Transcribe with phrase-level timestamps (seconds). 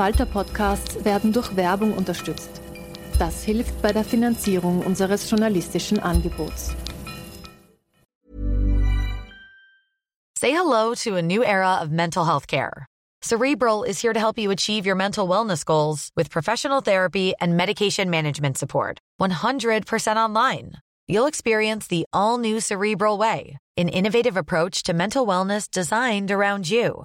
[0.00, 2.62] Falter-Podcasts werden durch Werbung unterstützt.
[3.18, 6.74] Das hilft bei der Finanzierung unseres journalistischen Angebots.
[10.38, 12.86] Say hello to a new era of mental health care.
[13.20, 17.58] Cerebral is here to help you achieve your mental wellness goals with professional therapy and
[17.58, 19.00] medication management support.
[19.20, 20.78] 100% online.
[21.08, 26.70] You'll experience the all new Cerebral Way, an innovative approach to mental wellness designed around
[26.70, 27.04] you.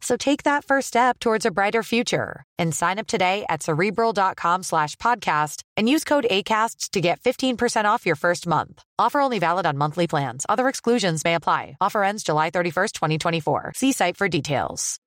[0.00, 4.62] So take that first step towards a brighter future and sign up today at cerebral.com
[4.62, 8.82] slash podcast and use code ACasts to get 15% off your first month.
[8.98, 10.44] Offer only valid on monthly plans.
[10.48, 11.76] Other exclusions may apply.
[11.80, 13.72] Offer ends July 31st, 2024.
[13.74, 14.98] See site for details.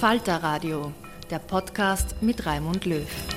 [0.00, 0.92] Falter Radio,
[1.30, 3.35] der Podcast mit Raimund Löw.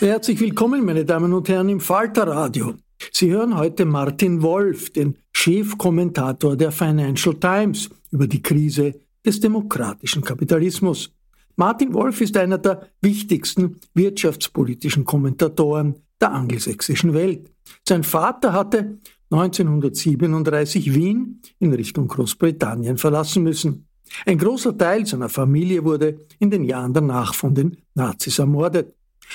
[0.00, 2.72] Sehr herzlich willkommen, meine Damen und Herren, im Falterradio.
[3.12, 8.94] Sie hören heute Martin Wolf, den Chefkommentator der Financial Times, über die Krise
[9.26, 11.12] des demokratischen Kapitalismus.
[11.56, 17.50] Martin Wolf ist einer der wichtigsten wirtschaftspolitischen Kommentatoren der angelsächsischen Welt.
[17.86, 23.86] Sein Vater hatte 1937 Wien in Richtung Großbritannien verlassen müssen.
[24.24, 28.94] Ein großer Teil seiner Familie wurde in den Jahren danach von den Nazis ermordet.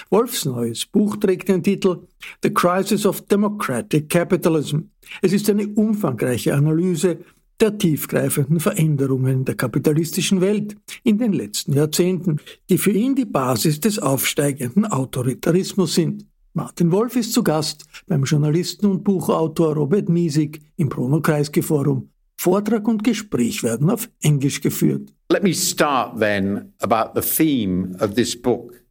[0.09, 2.07] Wolfs neues Buch trägt den Titel
[2.43, 4.79] The Crisis of Democratic Capitalism.
[5.21, 7.19] Es ist eine umfangreiche Analyse
[7.59, 13.79] der tiefgreifenden Veränderungen der kapitalistischen Welt in den letzten Jahrzehnten, die für ihn die Basis
[13.79, 16.25] des aufsteigenden Autoritarismus sind.
[16.53, 22.09] Martin Wolf ist zu Gast beim Journalisten und Buchautor Robert Miesig im Bruno Kreisky Forum.
[22.37, 25.13] Vortrag und Gespräch werden auf Englisch geführt.
[25.31, 28.84] Let me start then about the theme of this book.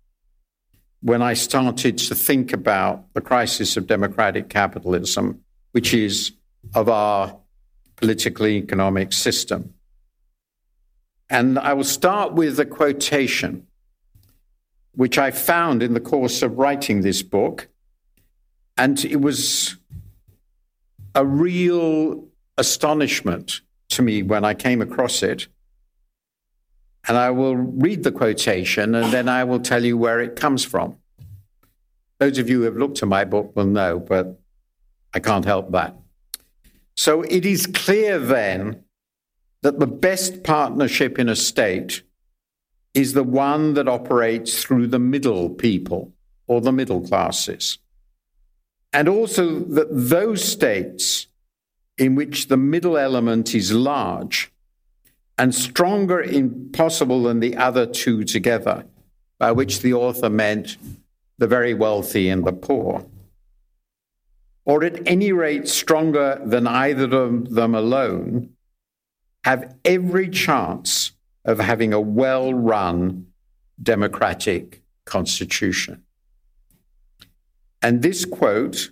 [1.05, 6.33] When I started to think about the crisis of democratic capitalism, which is
[6.75, 7.37] of our
[7.97, 9.75] political economic system.
[11.29, 13.67] And I will start with a quotation
[14.95, 17.69] which I found in the course of writing this book.
[18.79, 19.77] And it was
[21.15, 23.61] a real astonishment
[23.91, 25.49] to me when I came across it.
[27.07, 30.65] And I will read the quotation and then I will tell you where it comes
[30.65, 30.97] from.
[32.19, 34.41] Those of you who have looked at my book will know, but
[35.13, 35.97] I can't help that.
[36.97, 38.85] So it is clear then
[39.63, 42.03] that the best partnership in a state
[42.95, 46.13] is the one that operates through the middle people
[46.47, 47.79] or the middle classes.
[48.93, 51.27] And also that those states
[51.99, 54.53] in which the middle element is large
[55.39, 58.85] and stronger in possible than the other two together,
[59.39, 60.77] by which the author meant
[61.39, 63.05] the very wealthy and the poor,
[64.65, 68.51] or at any rate stronger than either of them alone,
[69.45, 71.13] have every chance
[71.45, 73.27] of having a well run
[73.83, 76.03] democratic constitution.
[77.83, 78.91] And this quote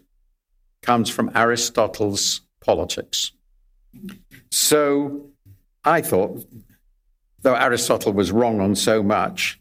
[0.83, 3.33] comes from Aristotle's Politics.
[4.51, 5.32] So
[5.85, 6.47] I thought,
[7.41, 9.61] though Aristotle was wrong on so much,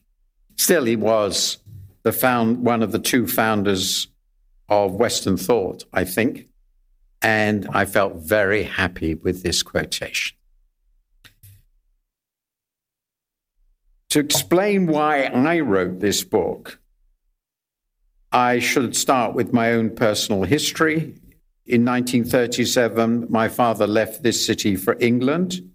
[0.55, 1.57] still he was
[2.03, 4.07] the found, one of the two founders
[4.69, 6.47] of Western thought, I think.
[7.21, 10.37] And I felt very happy with this quotation.
[14.09, 16.79] To explain why I wrote this book,
[18.31, 21.15] I should start with my own personal history.
[21.65, 25.70] In 1937, my father left this city for England.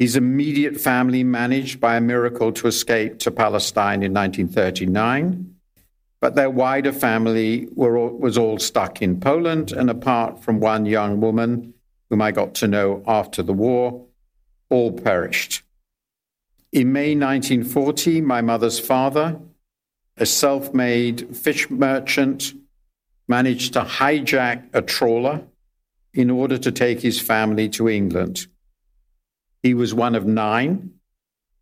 [0.00, 5.56] His immediate family managed by a miracle to escape to Palestine in 1939,
[6.22, 11.20] but their wider family all, was all stuck in Poland, and apart from one young
[11.20, 11.74] woman
[12.08, 14.06] whom I got to know after the war,
[14.70, 15.60] all perished.
[16.72, 19.38] In May 1940, my mother's father,
[20.16, 22.54] a self made fish merchant,
[23.28, 25.42] managed to hijack a trawler
[26.14, 28.46] in order to take his family to England.
[29.62, 30.92] He was one of nine.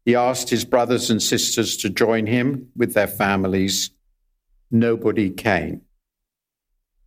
[0.04, 3.90] He asked his brothers and sisters to join him with their families.
[4.70, 5.82] Nobody came.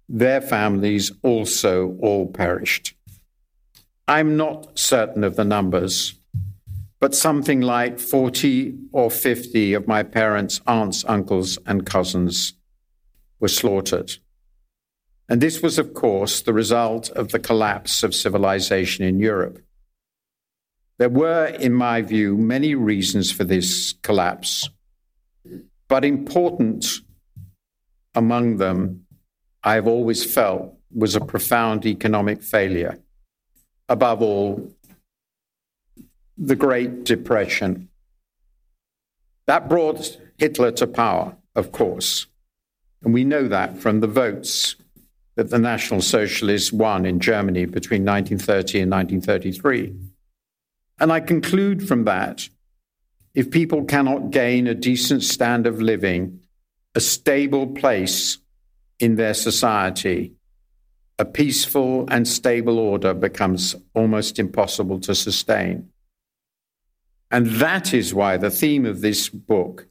[0.08, 2.94] Their families also all perished.
[4.08, 6.16] I'm not certain of the numbers
[7.02, 12.54] but something like 40 or 50 of my parents' aunts, uncles, and cousins
[13.40, 14.14] were slaughtered.
[15.28, 19.60] And this was, of course, the result of the collapse of civilization in Europe.
[21.01, 24.69] There were, in my view, many reasons for this collapse,
[25.88, 26.86] but important
[28.13, 29.07] among them,
[29.63, 33.00] I've always felt, was a profound economic failure.
[33.89, 34.75] Above all,
[36.38, 37.89] the Great Depression.
[39.47, 42.27] That brought Hitler to power, of course.
[43.04, 44.75] And we know that from the votes
[45.33, 50.11] that the National Socialists won in Germany between 1930 and 1933.
[51.01, 52.48] And I conclude from that
[53.33, 56.42] if people cannot gain a decent standard of living,
[56.94, 58.38] a stable place
[59.00, 60.33] in their society,
[61.18, 65.89] a peaceful and stable order becomes almost impossible to sustain.
[67.31, 69.88] And that is why the theme of this book,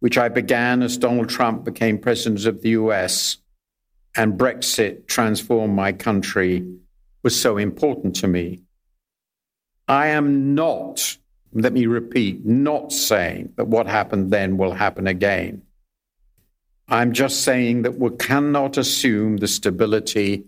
[0.00, 3.36] which I began as Donald Trump became president of the US
[4.16, 6.66] and Brexit transformed my country,
[7.22, 8.62] was so important to me.
[9.88, 11.16] I am not,
[11.52, 15.62] let me repeat, not saying that what happened then will happen again.
[16.88, 20.44] I'm just saying that we cannot assume the stability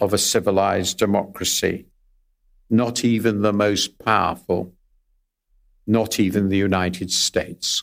[0.00, 1.86] of a civilized democracy,
[2.70, 4.72] not even the most powerful
[5.86, 7.82] not even the United States.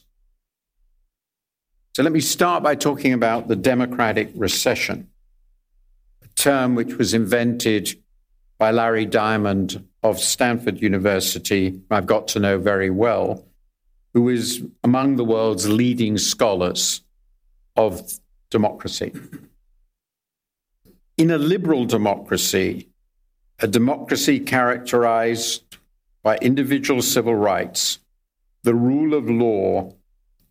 [1.96, 5.10] So let me start by talking about the democratic recession,
[6.24, 8.02] a term which was invented
[8.58, 13.45] by Larry Diamond of Stanford University, I've got to know very well,
[14.13, 17.01] who is among the world's leading scholars
[17.75, 18.12] of
[18.50, 19.13] democracy.
[21.18, 22.89] In a liberal democracy,
[23.59, 25.77] a democracy characterized
[26.24, 28.00] by individual civil rights,
[28.63, 29.94] the rule of law,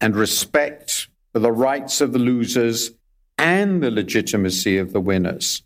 [0.00, 2.92] and respect for the rights of the losers
[3.36, 5.62] and the legitimacy of the winners.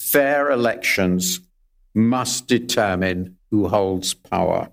[0.00, 1.40] Fair elections
[1.94, 4.70] must determine who holds power.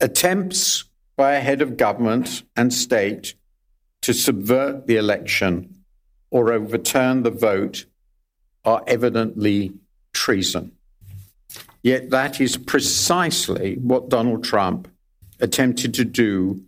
[0.00, 0.84] Attempts
[1.16, 3.34] by a head of government and state
[4.02, 5.82] to subvert the election
[6.30, 7.86] or overturn the vote
[8.64, 9.72] are evidently
[10.12, 10.72] treason.
[11.82, 14.88] Yet that is precisely what Donald Trump
[15.40, 16.62] attempted to do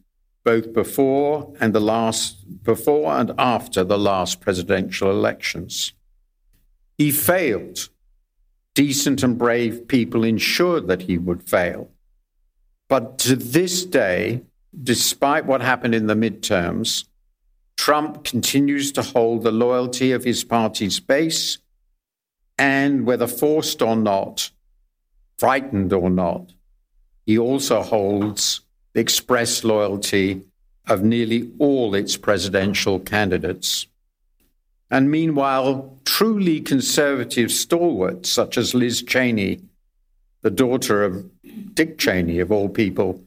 [0.45, 5.93] both before and the last before and after the last presidential elections.
[6.97, 7.89] He failed.
[8.75, 11.91] Decent and brave people ensured that he would fail.
[12.89, 14.43] But to this day,
[14.83, 17.05] despite what happened in the midterms,
[17.77, 21.59] Trump continues to hold the loyalty of his party's base
[22.59, 24.51] and, whether forced or not,
[25.39, 26.53] frightened or not,
[27.25, 28.61] he also holds
[28.93, 30.43] the express loyalty
[30.87, 33.87] of nearly all its presidential candidates.
[34.91, 39.61] And meanwhile, truly conservative stalwarts such as Liz Cheney,
[40.43, 41.31] the daughter of
[41.75, 43.23] Dick Cheney, of all people,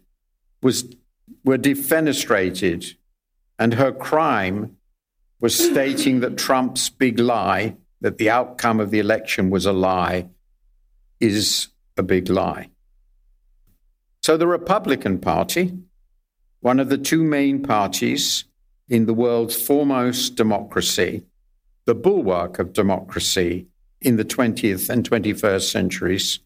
[0.61, 0.93] was,
[1.45, 2.95] were defenestrated,
[3.57, 4.75] and her crime
[5.39, 10.27] was stating that Trump's big lie, that the outcome of the election was a lie,
[11.19, 12.69] is a big lie.
[14.21, 15.77] So the Republican Party,
[16.59, 18.45] one of the two main parties
[18.89, 21.25] in the world's foremost democracy,
[21.85, 23.67] the bulwark of democracy
[24.01, 26.39] in the 20th and 21st centuries,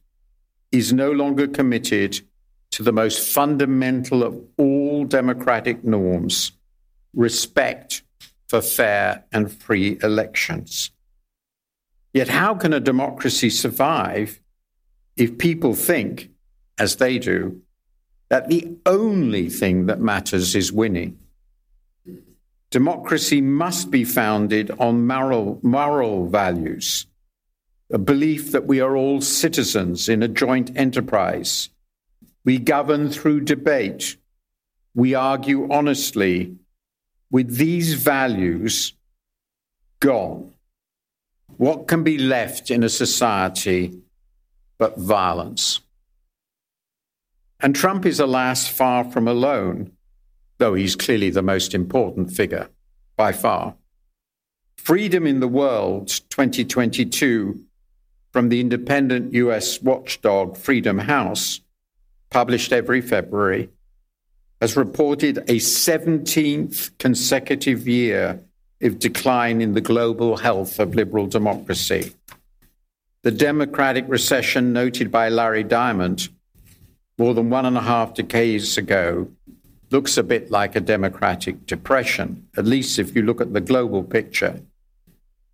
[0.72, 2.20] is no longer committed
[2.72, 6.52] to the most fundamental of all democratic norms
[7.14, 8.04] respect
[8.48, 10.92] for fair and free elections.
[12.14, 14.40] Yet, how can a democracy survive
[15.18, 16.30] if people think,
[16.78, 17.62] as they do,
[18.30, 21.18] that the only thing that matters is winning.
[22.70, 27.06] Democracy must be founded on moral, moral values,
[27.90, 31.70] a belief that we are all citizens in a joint enterprise.
[32.44, 34.18] We govern through debate.
[34.94, 36.58] We argue honestly.
[37.30, 38.94] With these values
[40.00, 40.54] gone,
[41.58, 44.02] what can be left in a society
[44.78, 45.82] but violence.
[47.60, 49.92] And Trump is, alas, far from alone,
[50.58, 52.70] though he's clearly the most important figure
[53.16, 53.76] by far.
[54.78, 57.64] Freedom in the World 2022
[58.32, 61.62] from the independent US watchdog Freedom House,
[62.30, 63.70] published every February,
[64.62, 68.44] has reported a 17th consecutive year
[68.82, 72.14] of decline in the global health of liberal democracy
[73.28, 76.30] the democratic recession noted by Larry Diamond
[77.18, 79.28] more than one and a half decades ago
[79.90, 84.04] looks a bit like a democratic depression, at least if you look at the global
[84.04, 84.62] picture.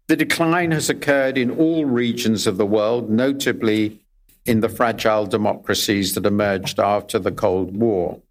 [0.07, 3.99] The decline has occurred in all regions of the world, notably
[4.45, 8.21] in the fragile democracies that emerged after the Cold War.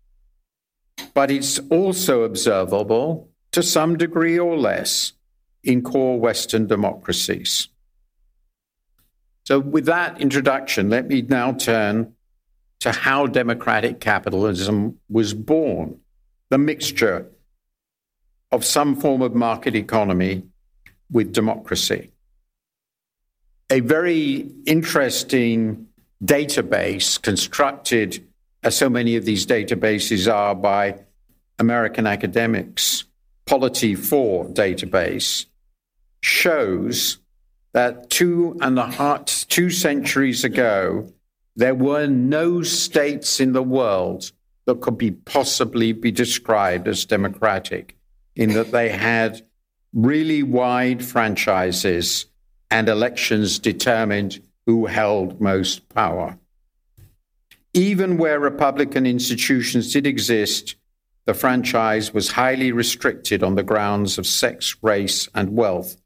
[1.14, 5.12] But it's also observable, to some degree or less,
[5.64, 7.68] in core Western democracies.
[9.44, 12.14] So, with that introduction, let me now turn
[12.82, 16.00] to how democratic capitalism was born
[16.50, 17.30] the mixture
[18.50, 20.42] of some form of market economy
[21.08, 22.10] with democracy.
[23.70, 25.86] A very interesting
[26.24, 28.26] database constructed,
[28.64, 30.98] as so many of these databases are, by
[31.60, 33.04] American academics,
[33.46, 35.46] Polity4 database,
[36.20, 37.18] shows
[37.74, 41.12] that two and a half, two centuries ago,
[41.56, 44.32] there were no states in the world
[44.64, 47.96] that could be possibly be described as democratic,
[48.36, 49.42] in that they had
[49.92, 52.26] really wide franchises
[52.70, 56.38] and elections determined who held most power.
[57.74, 60.76] Even where Republican institutions did exist,
[61.24, 65.96] the franchise was highly restricted on the grounds of sex, race, and wealth.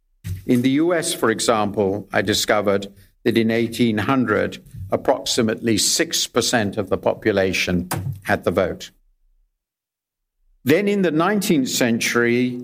[0.46, 2.92] In the US, for example, I discovered
[3.24, 7.88] that in 1800, approximately 6% of the population
[8.24, 8.90] had the vote.
[10.64, 12.60] Then in the 19th century,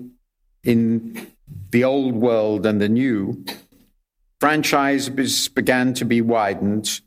[0.63, 1.27] in
[1.71, 3.43] the old world and the new,
[4.39, 7.01] franchises began to be widened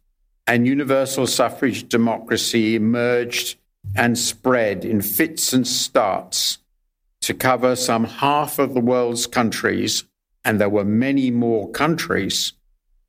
[0.46, 3.58] and universal suffrage democracy emerged
[3.94, 6.58] and spread in fits and starts
[7.20, 10.04] to cover some half of the world's countries,
[10.44, 12.52] and there were many more countries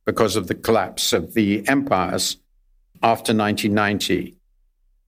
[0.07, 2.37] because of the collapse of the empires
[3.03, 4.37] after 1990.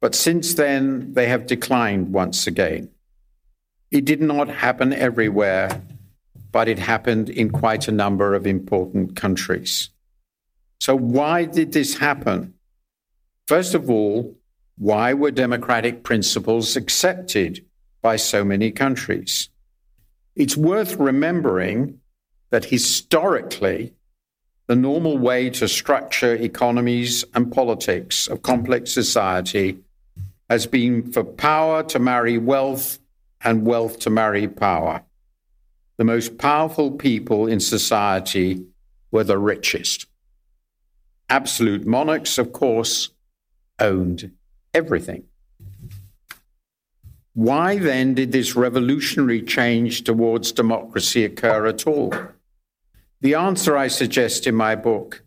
[0.01, 2.89] But since then, they have declined once again.
[3.91, 5.81] It did not happen everywhere,
[6.51, 9.89] but it happened in quite a number of important countries.
[10.81, 12.53] So, why did this happen?
[13.47, 14.35] First of all,
[14.77, 17.65] why were democratic principles accepted
[18.01, 19.49] by so many countries?
[20.35, 21.99] It's worth remembering
[22.49, 23.93] that historically,
[24.69, 29.79] the normal way to structure economies and politics of complex society
[30.47, 32.99] has been for power to marry wealth
[33.41, 35.01] and wealth to marry power.
[35.97, 38.63] The most powerful people in society
[39.09, 40.05] were the richest.
[41.31, 43.09] Absolute monarchs, of course,
[43.79, 44.33] owned
[44.75, 45.23] everything.
[47.33, 52.13] Why then did this revolutionary change towards democracy occur at all?
[53.21, 55.23] The answer I suggest in my book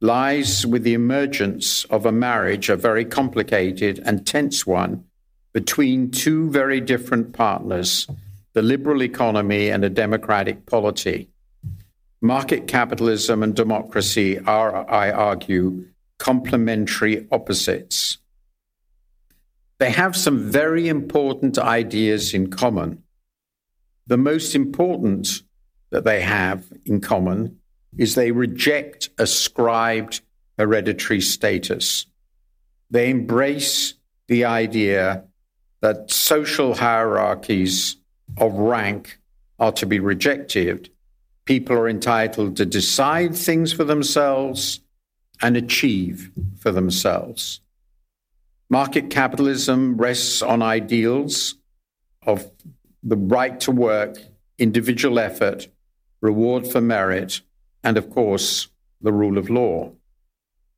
[0.00, 5.04] lies with the emergence of a marriage, a very complicated and tense one,
[5.52, 8.08] between two very different partners
[8.54, 11.30] the liberal economy and a democratic polity.
[12.20, 15.86] Market capitalism and democracy are, I argue,
[16.18, 18.18] complementary opposites.
[19.78, 23.02] They have some very important ideas in common.
[24.06, 25.42] The most important
[25.92, 27.58] that they have in common
[27.96, 30.22] is they reject ascribed
[30.58, 32.06] hereditary status.
[32.90, 33.94] They embrace
[34.28, 35.24] the idea
[35.80, 37.96] that social hierarchies
[38.38, 39.18] of rank
[39.58, 40.90] are to be rejected.
[41.44, 44.80] People are entitled to decide things for themselves
[45.42, 47.60] and achieve for themselves.
[48.70, 51.56] Market capitalism rests on ideals
[52.24, 52.50] of
[53.02, 54.16] the right to work,
[54.58, 55.68] individual effort,
[56.22, 57.42] reward for merit,
[57.84, 58.68] and of course,
[59.02, 59.92] the rule of law.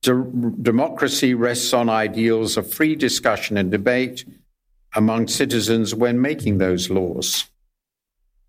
[0.03, 4.25] De- democracy rests on ideals of free discussion and debate
[4.97, 7.45] among citizens when making those laws.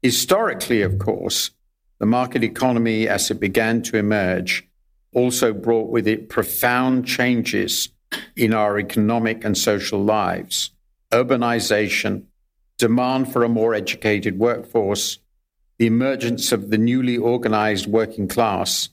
[0.02, 1.52] Historically, of course,
[2.00, 4.68] the market economy as it began to emerge
[5.14, 7.90] also brought with it profound changes
[8.36, 10.72] in our economic and social lives
[11.12, 12.24] urbanization,
[12.78, 15.20] demand for a more educated workforce,
[15.78, 18.90] the emergence of the newly organized working class,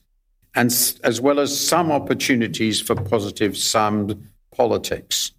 [0.55, 0.67] and
[1.05, 5.33] as well as some opportunities for positive sound politics.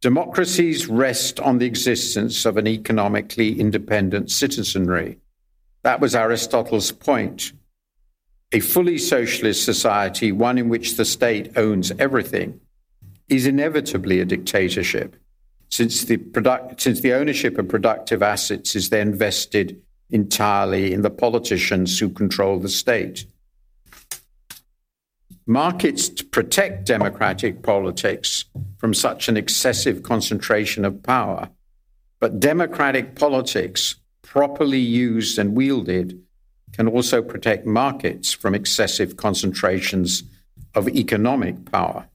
[0.00, 5.18] Democracies rest on the existence of an economically independent citizenry.
[5.82, 7.52] That was Aristotle's point
[8.52, 12.60] a fully socialist society, one in which the state owns everything,
[13.28, 15.16] is inevitably a dictatorship,
[15.68, 21.10] since the, product, since the ownership of productive assets is then vested entirely in the
[21.10, 23.26] politicians who control the state.
[25.46, 28.44] Markets protect democratic politics
[28.78, 31.50] from such an excessive concentration of power,
[32.18, 36.20] but democratic politics, properly used and wielded,
[36.72, 40.24] can also protect markets from excessive concentrations
[40.74, 42.08] of economic power.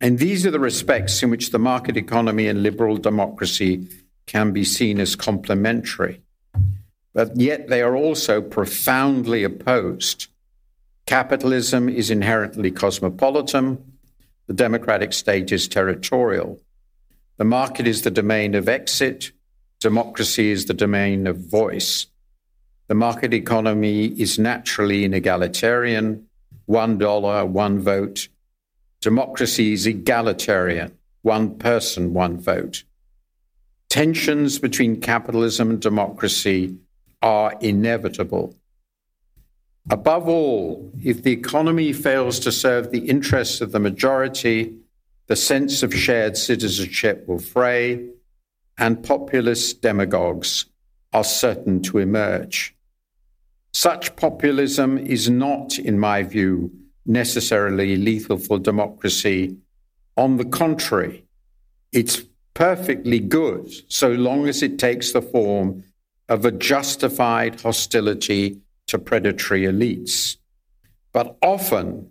[0.00, 3.88] And these are the respects in which the market economy and liberal democracy
[4.26, 6.20] can be seen as complementary.
[7.14, 10.26] But yet they are also profoundly opposed.
[11.06, 13.92] Capitalism is inherently cosmopolitan.
[14.48, 16.60] The democratic state is territorial.
[17.36, 19.32] The market is the domain of exit.
[19.80, 22.06] Democracy is the domain of voice.
[22.88, 26.24] The market economy is naturally inegalitarian.
[26.66, 28.28] One dollar, one vote.
[29.00, 30.98] Democracy is egalitarian.
[31.22, 32.84] One person, one vote.
[33.88, 36.78] Tensions between capitalism and democracy
[37.24, 38.54] are inevitable.
[39.88, 44.76] Above all, if the economy fails to serve the interests of the majority,
[45.26, 48.10] the sense of shared citizenship will fray,
[48.76, 50.66] and populist demagogues
[51.14, 52.76] are certain to emerge.
[53.72, 56.70] Such populism is not, in my view,
[57.06, 59.56] necessarily lethal for democracy.
[60.18, 61.24] On the contrary,
[61.90, 65.84] it's perfectly good so long as it takes the form
[66.28, 70.36] of a justified hostility to predatory elites.
[71.12, 72.10] But often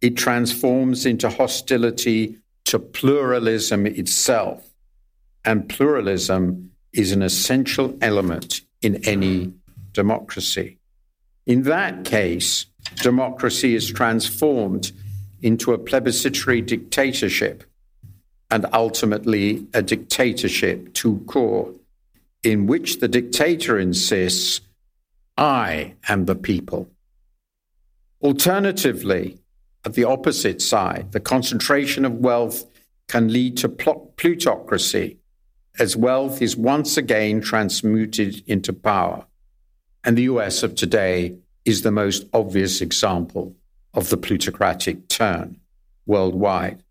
[0.00, 4.68] it transforms into hostility to pluralism itself.
[5.44, 9.52] And pluralism is an essential element in any
[9.92, 10.78] democracy.
[11.46, 14.92] In that case, democracy is transformed
[15.42, 17.64] into a plebiscitary dictatorship
[18.50, 21.72] and ultimately a dictatorship to core,
[22.42, 24.60] in which the dictator insists
[25.36, 26.90] I am the people.
[28.22, 29.38] Alternatively,
[29.84, 32.64] at the opposite side, the concentration of wealth
[33.08, 35.18] can lead to plutocracy
[35.78, 39.26] as wealth is once again transmuted into power.
[40.04, 43.54] And the US of today is the most obvious example
[43.92, 45.60] of the plutocratic turn
[46.06, 46.82] worldwide.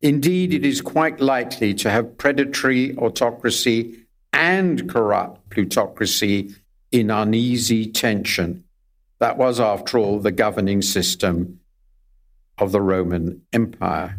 [0.00, 4.03] Indeed, it is quite likely to have predatory autocracy
[4.34, 6.54] and corrupt plutocracy
[6.90, 8.64] in uneasy tension.
[9.20, 11.60] That was, after all, the governing system
[12.58, 14.18] of the Roman Empire.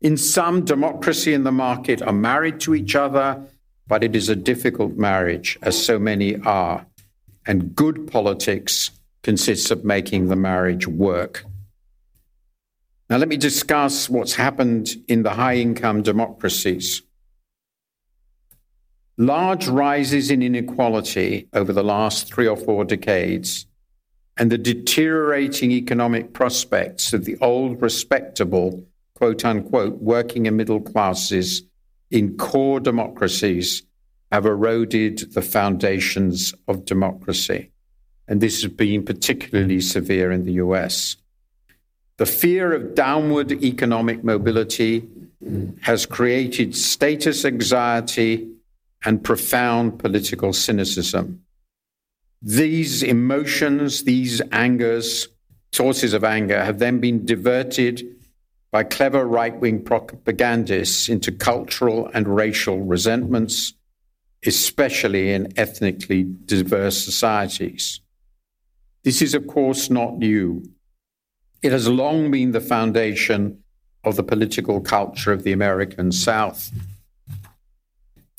[0.00, 3.46] In some, democracy and the market are married to each other,
[3.86, 6.86] but it is a difficult marriage, as so many are.
[7.46, 8.90] And good politics
[9.22, 11.44] consists of making the marriage work.
[13.10, 17.02] Now, let me discuss what's happened in the high income democracies.
[19.20, 23.66] Large rises in inequality over the last three or four decades
[24.38, 31.64] and the deteriorating economic prospects of the old, respectable, quote unquote, working and middle classes
[32.10, 33.82] in core democracies
[34.32, 37.70] have eroded the foundations of democracy.
[38.26, 41.18] And this has been particularly severe in the US.
[42.16, 45.06] The fear of downward economic mobility
[45.82, 48.48] has created status anxiety
[49.04, 51.42] and profound political cynicism.
[52.42, 55.28] These emotions, these angers,
[55.72, 58.16] sources of anger, have then been diverted
[58.70, 63.74] by clever right wing propagandists into cultural and racial resentments,
[64.46, 68.00] especially in ethnically diverse societies.
[69.02, 70.62] This is, of course, not new.
[71.62, 73.62] It has long been the foundation
[74.04, 76.70] of the political culture of the American South.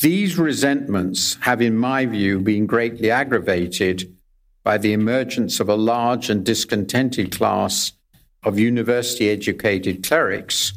[0.02, 4.18] These resentments have, in my view, been greatly aggravated
[4.64, 7.94] by the emergence of a large and discontented class
[8.42, 10.74] of university educated clerics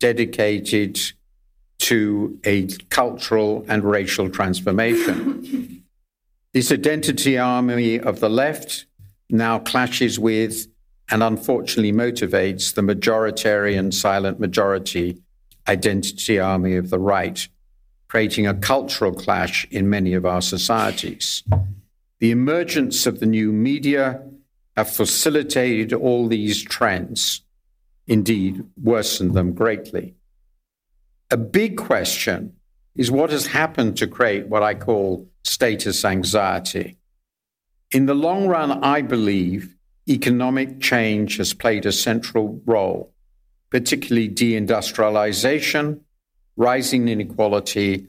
[0.00, 0.98] dedicated
[1.78, 5.84] to a cultural and racial transformation.
[6.52, 8.86] this identity army of the left
[9.30, 10.66] now clashes with
[11.10, 15.16] and unfortunately motivates the majoritarian silent majority
[15.68, 17.48] identity army of the right
[18.14, 21.42] creating a cultural clash in many of our societies.
[22.20, 24.22] The emergence of the new media
[24.76, 27.42] have facilitated all these trends,
[28.06, 30.14] indeed, worsened them greatly.
[31.32, 32.52] A big question
[32.94, 36.96] is what has happened to create what I call status anxiety.
[37.90, 39.74] In the long run, I believe
[40.08, 43.12] economic change has played a central role,
[43.70, 45.98] particularly deindustrialization
[46.56, 48.06] rising inequality,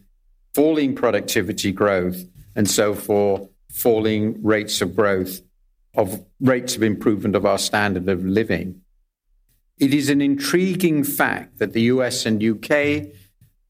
[0.53, 2.23] falling productivity growth,
[2.55, 5.41] and so for falling rates of growth
[5.95, 8.81] of rates of improvement of our standard of living.
[9.77, 13.08] It is an intriguing fact that the US and UK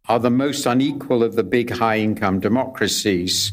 [0.08, 3.52] are the most unequal of the big high income democracies,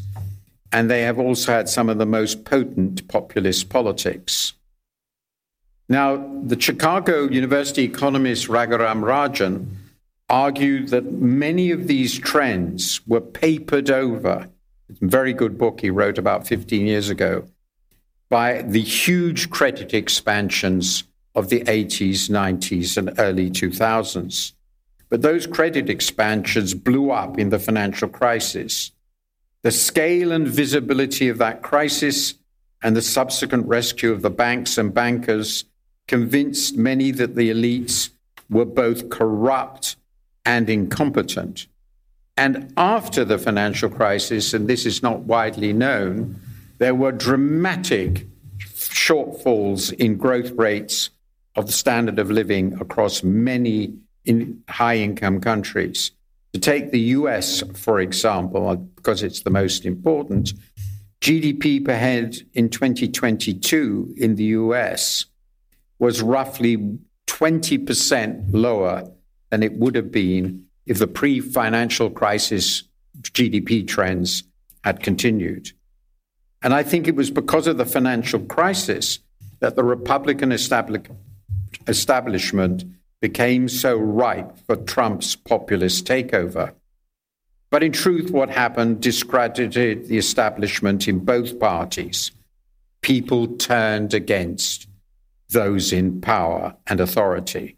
[0.71, 4.53] and they have also had some of the most potent populist politics.
[5.89, 9.67] Now, the Chicago University economist Raghuram Rajan
[10.33, 14.49] argued that many of these trends were papered over.
[14.89, 17.45] It's a very good book he wrote about 15 years ago
[18.29, 21.03] by the huge credit expansions
[21.35, 24.53] of the 80s, 90s, and early 2000s.
[25.07, 28.91] But those credit expansions blew up in the financial crisis.
[29.61, 32.33] The scale and visibility of that crisis
[32.81, 35.65] and the subsequent rescue of the banks and bankers
[36.07, 38.09] convinced many that the elites
[38.49, 39.95] were both corrupt
[40.45, 41.67] and incompetent.
[42.35, 46.39] And after the financial crisis, and this is not widely known,
[46.79, 48.25] there were dramatic
[48.59, 51.09] shortfalls in growth rates
[51.55, 53.93] of the standard of living across many
[54.25, 56.11] in high income countries.
[56.53, 60.53] To take the US, for example, because it's the most important,
[61.21, 65.25] GDP per head in 2022 in the US
[65.99, 69.09] was roughly 20% lower
[69.53, 72.85] than it would have been if the pre financial crisis
[73.21, 74.41] GDP trends
[74.83, 75.71] had continued.
[76.63, 79.19] And I think it was because of the financial crisis
[79.59, 80.51] that the Republican
[81.87, 82.83] establishment
[83.21, 86.73] became so ripe for Trump's populist takeover.
[87.69, 92.31] But in truth, what happened discredited the establishment in both parties.
[93.01, 94.87] People turned against
[95.49, 97.77] those in power and authority.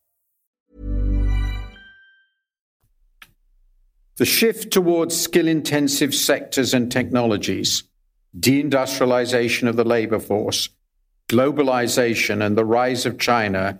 [4.17, 7.83] The shift towards skill-intensive sectors and technologies,
[8.37, 10.69] deindustrialization of the labor force,
[11.29, 13.79] globalization and the rise of China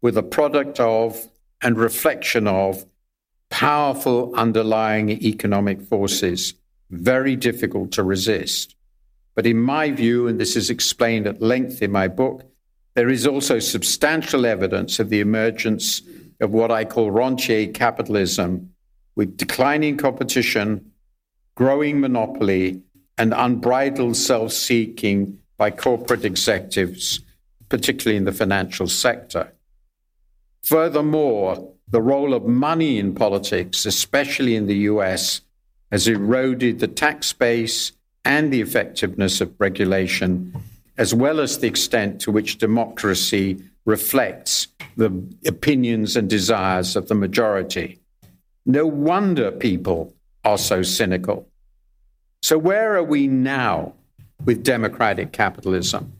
[0.00, 1.28] were the product of
[1.60, 2.84] and reflection of
[3.50, 6.54] powerful underlying economic forces
[6.90, 8.76] very difficult to resist.
[9.34, 12.44] But in my view, and this is explained at length in my book,
[12.94, 16.02] there is also substantial evidence of the emergence
[16.40, 18.71] of what I call rentier capitalism,
[19.14, 20.92] with declining competition,
[21.54, 22.82] growing monopoly,
[23.18, 27.20] and unbridled self seeking by corporate executives,
[27.68, 29.52] particularly in the financial sector.
[30.62, 35.42] Furthermore, the role of money in politics, especially in the US,
[35.90, 37.92] has eroded the tax base
[38.24, 40.54] and the effectiveness of regulation,
[40.96, 45.10] as well as the extent to which democracy reflects the
[45.46, 47.98] opinions and desires of the majority.
[48.64, 51.48] No wonder people are so cynical.
[52.42, 53.94] So, where are we now
[54.44, 56.12] with democratic capitalism?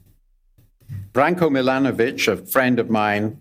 [1.13, 3.39] Branko Milanovic, a friend of mine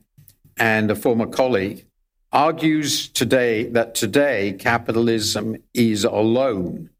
[0.56, 1.84] and a former colleague,
[2.32, 6.90] argues today that today capitalism is alone.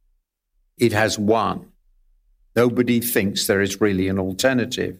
[0.78, 1.70] It has won.
[2.56, 4.98] Nobody thinks there is really an alternative.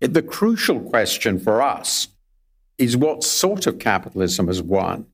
[0.00, 2.08] The crucial question for us
[2.76, 5.06] is what sort of capitalism has won?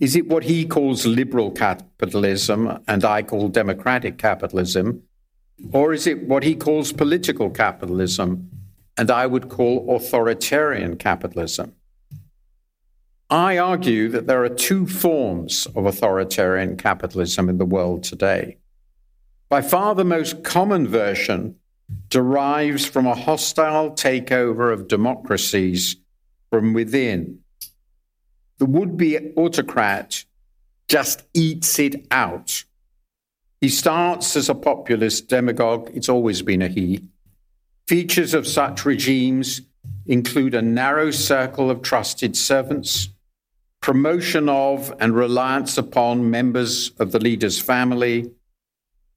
[0.00, 5.02] Is it what he calls liberal capitalism and I call democratic capitalism?
[5.72, 8.50] Or is it what he calls political capitalism
[8.96, 11.74] and I would call authoritarian capitalism?
[13.28, 18.56] I argue that there are two forms of authoritarian capitalism in the world today.
[19.50, 21.56] By far the most common version
[22.08, 25.96] derives from a hostile takeover of democracies
[26.48, 27.39] from within.
[28.60, 30.24] The would be autocrat
[30.86, 32.64] just eats it out.
[33.60, 37.08] He starts as a populist demagogue, it's always been a he.
[37.88, 39.62] Features of such regimes
[40.06, 43.08] include a narrow circle of trusted servants
[43.80, 48.30] promotion of and reliance upon members of the leader's family,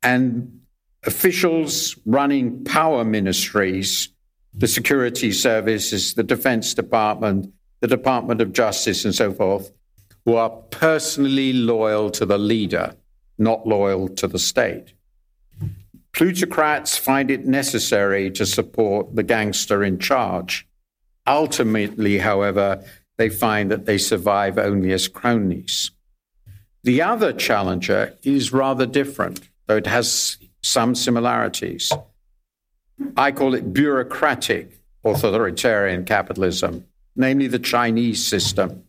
[0.01, 0.61] and
[1.03, 4.07] officials running power ministries,
[4.53, 7.53] the security services, the Defense Department,
[7.83, 9.73] the Department of Justice, and so forth,
[10.23, 12.95] who are personally loyal to the leader,
[13.37, 14.93] not loyal to the state.
[16.13, 20.65] Plutocrats find it necessary to support the gangster in charge.
[21.27, 22.81] Ultimately, however,
[23.17, 25.91] they find that they survive only as cronies.
[26.83, 31.91] The other challenger is rather different, though it has some similarities.
[33.17, 38.83] I call it bureaucratic authoritarian capitalism, namely the Chinese system.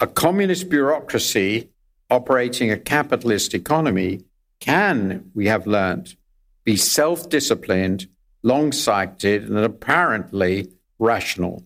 [0.00, 1.70] A communist bureaucracy
[2.10, 4.24] operating a capitalist economy
[4.60, 6.16] can, we have learned,
[6.64, 8.06] be self disciplined,
[8.42, 11.64] long sighted, and apparently rational.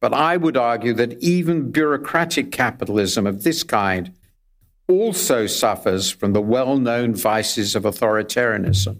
[0.00, 4.12] But I would argue that even bureaucratic capitalism of this kind
[4.86, 8.98] also suffers from the well known vices of authoritarianism,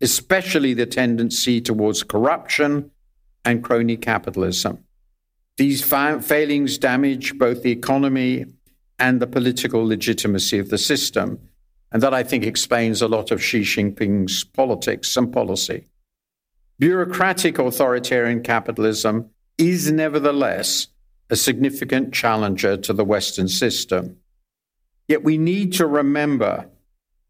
[0.00, 2.90] especially the tendency towards corruption
[3.44, 4.84] and crony capitalism.
[5.58, 8.46] These fa- failings damage both the economy
[8.98, 11.38] and the political legitimacy of the system.
[11.90, 15.86] And that, I think, explains a lot of Xi Jinping's politics and policy.
[16.78, 20.88] Bureaucratic authoritarian capitalism is nevertheless
[21.28, 24.16] a significant challenger to the Western system.
[25.06, 26.66] Yet we need to remember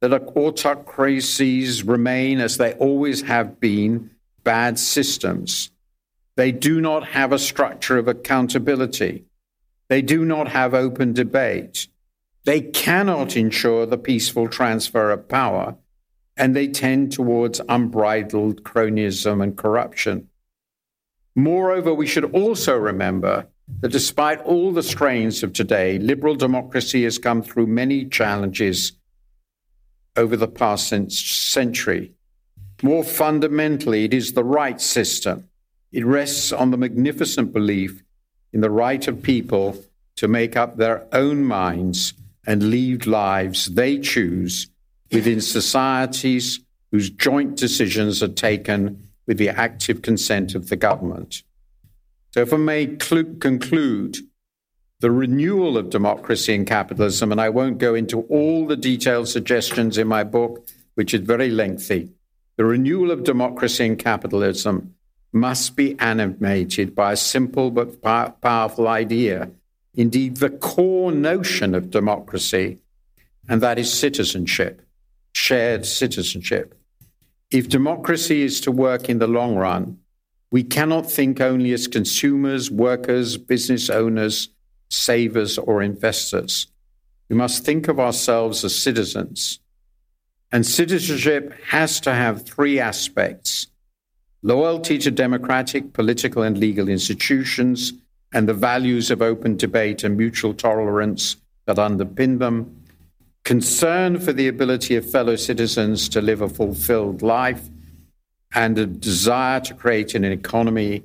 [0.00, 4.10] that autocracies remain, as they always have been,
[4.44, 5.71] bad systems.
[6.36, 9.24] They do not have a structure of accountability.
[9.88, 11.88] They do not have open debate.
[12.44, 15.76] They cannot ensure the peaceful transfer of power,
[16.36, 20.28] and they tend towards unbridled cronyism and corruption.
[21.34, 23.46] Moreover, we should also remember
[23.80, 28.92] that despite all the strains of today, liberal democracy has come through many challenges
[30.16, 32.12] over the past century.
[32.82, 35.48] More fundamentally, it is the right system.
[35.92, 38.02] It rests on the magnificent belief
[38.52, 39.84] in the right of people
[40.16, 42.14] to make up their own minds
[42.46, 44.68] and lead lives they choose
[45.12, 51.42] within societies whose joint decisions are taken with the active consent of the government.
[52.32, 54.16] So, if I may cl- conclude,
[55.00, 59.98] the renewal of democracy and capitalism, and I won't go into all the detailed suggestions
[59.98, 62.10] in my book, which is very lengthy.
[62.56, 64.94] The renewal of democracy and capitalism
[65.32, 69.50] must be animated by a simple but powerful idea,
[69.94, 72.78] indeed, the core notion of democracy,
[73.48, 74.82] and that is citizenship,
[75.32, 76.74] shared citizenship.
[77.50, 79.98] If democracy is to work in the long run,
[80.50, 84.50] we cannot think only as consumers, workers, business owners,
[84.90, 86.66] savers, or investors.
[87.30, 89.60] We must think of ourselves as citizens.
[90.52, 93.68] And citizenship has to have three aspects
[94.42, 97.92] loyalty to democratic, political, and legal institutions,
[98.32, 102.76] and the values of open debate and mutual tolerance that underpin them,
[103.44, 107.68] concern for the ability of fellow citizens to live a fulfilled life,
[108.54, 111.02] and a desire to create an economy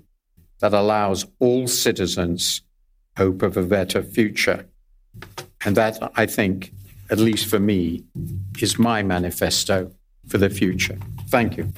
[0.59, 2.61] that allows all citizens
[3.15, 4.65] hope of a better future.
[5.65, 6.71] And that, I think,
[7.09, 8.03] at least for me,
[8.61, 9.91] is my manifesto
[10.27, 10.97] for the future.
[11.29, 11.71] Thank you.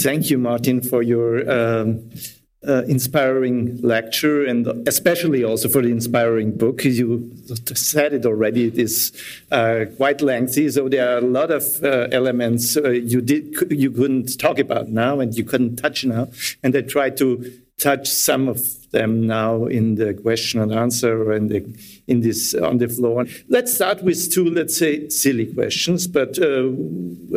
[0.00, 2.08] Thank you, Martin, for your um,
[2.66, 6.82] uh, inspiring lecture and especially also for the inspiring book.
[6.84, 7.30] You
[7.74, 9.12] said it already, it is
[9.50, 13.90] uh, quite lengthy, so there are a lot of uh, elements uh, you, did, you
[13.90, 16.28] couldn't talk about now and you couldn't touch now.
[16.62, 18.58] And I tried to touch some of
[18.90, 21.50] them now in the question and answer and
[22.06, 23.26] in this on the floor.
[23.48, 26.06] Let's start with two, let's say, silly questions.
[26.06, 26.70] But uh,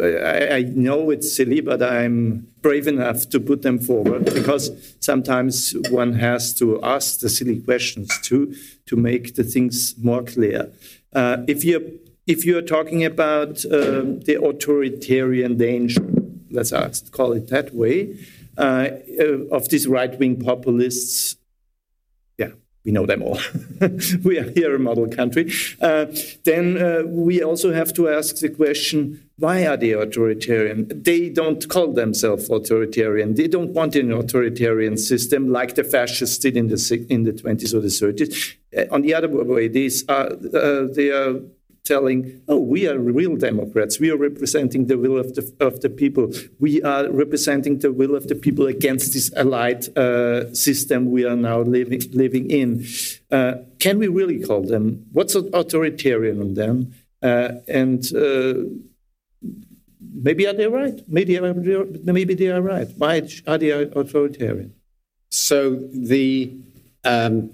[0.02, 5.76] I, I, know it's silly, but I'm brave enough to put them forward because sometimes
[5.90, 8.56] one has to ask the silly questions too
[8.88, 10.72] to make the things more clear.
[11.14, 16.06] Uh, if you if you're talking about uh, the authoritarian danger,
[16.50, 18.18] let's ask, call it that way,
[18.58, 18.90] uh,
[19.20, 21.36] uh, of these right wing populists.
[22.86, 23.40] We know them all.
[24.24, 25.52] we are here a model country.
[25.82, 26.08] Uh,
[26.44, 30.88] then uh, we also have to ask the question why are they authoritarian?
[30.90, 33.34] They don't call themselves authoritarian.
[33.34, 37.74] They don't want an authoritarian system like the fascists did in the, in the 20s
[37.74, 38.56] or the 30s.
[38.78, 41.40] Uh, on the other way, these are, uh, they are
[41.84, 44.00] telling, oh, we are real Democrats.
[44.00, 46.32] We are representing the will of the, of the people.
[46.60, 51.36] We are representing the will of the people against this allied uh, system we are
[51.36, 52.86] now living, living in.
[53.30, 55.06] Uh, can we really call them?
[55.12, 56.94] What's authoritarian on them?
[57.22, 58.54] Uh, and uh,
[60.00, 61.02] maybe are they right?
[61.08, 62.88] Maybe, maybe they are right.
[62.98, 64.74] Why are they authoritarian?
[65.30, 66.56] So the
[67.04, 67.52] um,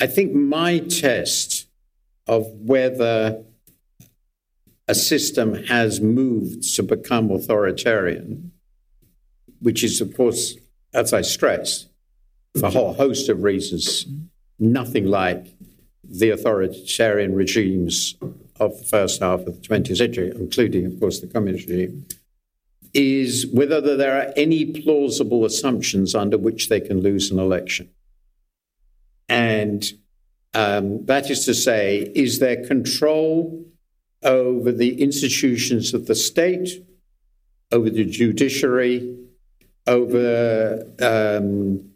[0.00, 1.63] I think my test
[2.26, 3.44] of whether
[4.86, 8.52] a system has moved to become authoritarian,
[9.60, 10.56] which is, of course,
[10.92, 11.88] as I stressed,
[12.58, 14.06] for a whole host of reasons,
[14.58, 15.46] nothing like
[16.04, 18.14] the authoritarian regimes
[18.60, 22.06] of the first half of the 20th century, including, of course, the communist regime,
[22.92, 27.90] is whether there are any plausible assumptions under which they can lose an election.
[29.28, 29.84] And
[30.54, 33.64] um, that is to say, is there control
[34.22, 36.86] over the institutions of the state,
[37.72, 39.18] over the judiciary,
[39.86, 41.90] over um,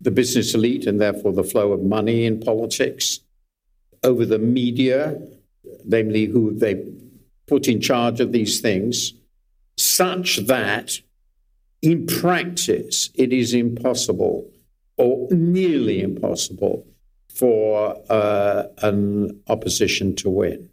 [0.00, 3.20] the business elite and therefore the flow of money in politics,
[4.04, 5.20] over the media,
[5.84, 6.84] namely who they
[7.48, 9.12] put in charge of these things,
[9.76, 11.00] such that
[11.82, 14.48] in practice it is impossible
[14.96, 16.86] or nearly impossible
[17.34, 20.68] for uh, an opposition to win.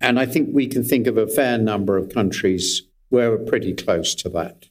[0.00, 3.74] And I think we can think of a fair number of countries where we're pretty
[3.74, 4.66] close to that.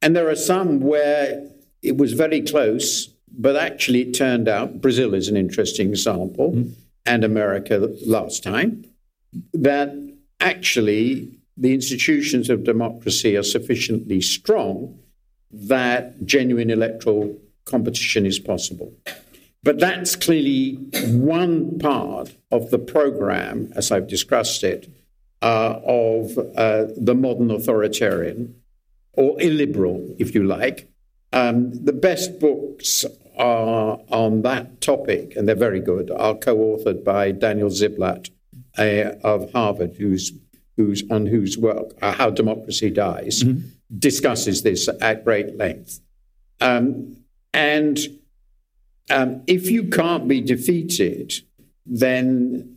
[0.00, 1.48] And there are some where
[1.82, 6.72] it was very close, but actually it turned out Brazil is an interesting example, mm.
[7.04, 8.84] and America last time,
[9.52, 9.94] that
[10.40, 14.98] actually the institutions of democracy are sufficiently strong
[15.50, 18.92] that genuine electoral competition is possible.
[19.66, 20.74] But that's clearly
[21.10, 24.88] one part of the program, as I've discussed it,
[25.42, 28.62] uh, of uh, the modern authoritarian
[29.14, 30.88] or illiberal, if you like.
[31.32, 33.04] Um, the best books
[33.36, 38.30] are on that topic, and they're very good, are co authored by Daniel Ziblatt
[38.78, 40.30] uh, of Harvard, who's,
[40.76, 43.66] who's on whose work, uh, How Democracy Dies, mm-hmm.
[43.98, 45.98] discusses this at great length.
[46.60, 47.16] Um,
[47.52, 47.98] and
[49.10, 51.32] um, if you can't be defeated,
[51.84, 52.76] then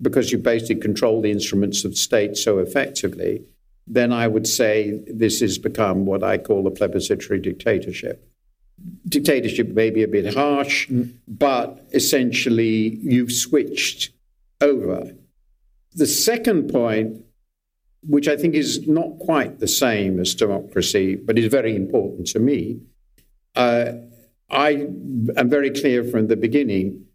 [0.00, 3.44] because you basically control the instruments of state so effectively,
[3.86, 8.28] then I would say this has become what I call a plebiscitary dictatorship.
[9.08, 11.14] Dictatorship may be a bit harsh, mm.
[11.26, 14.10] but essentially you've switched
[14.60, 15.12] over.
[15.94, 17.24] The second point,
[18.02, 22.38] which I think is not quite the same as democracy, but is very important to
[22.38, 22.80] me,
[23.54, 23.92] uh,
[24.48, 27.06] I am very clear from the beginning,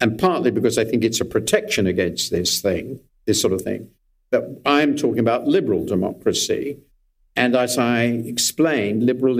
[0.00, 3.90] and partly because I think it's a protection against this thing, this sort of thing,
[4.30, 6.78] that I'm talking about liberal democracy.
[7.34, 9.36] And as I explained, liberal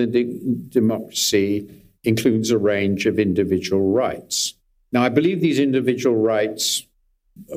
[0.68, 4.54] democracy includes a range of individual rights.
[4.92, 6.86] Now, I believe these individual rights,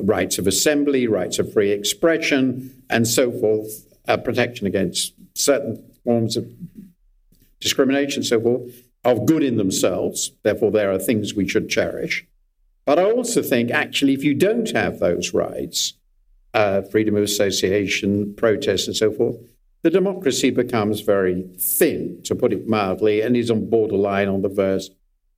[0.02, 3.86] rights of assembly, rights of free expression, and so forth,
[4.24, 6.50] protection against certain forms of
[7.60, 10.32] discrimination, so forth, are good in themselves.
[10.42, 12.26] Therefore, there are things we should cherish.
[12.84, 15.94] But I also think, actually, if you don't have those rights,
[16.54, 19.36] uh, freedom of association, protest, and so forth,
[19.82, 24.48] the democracy becomes very thin, to put it mildly, and is on borderline on the
[24.48, 24.90] verge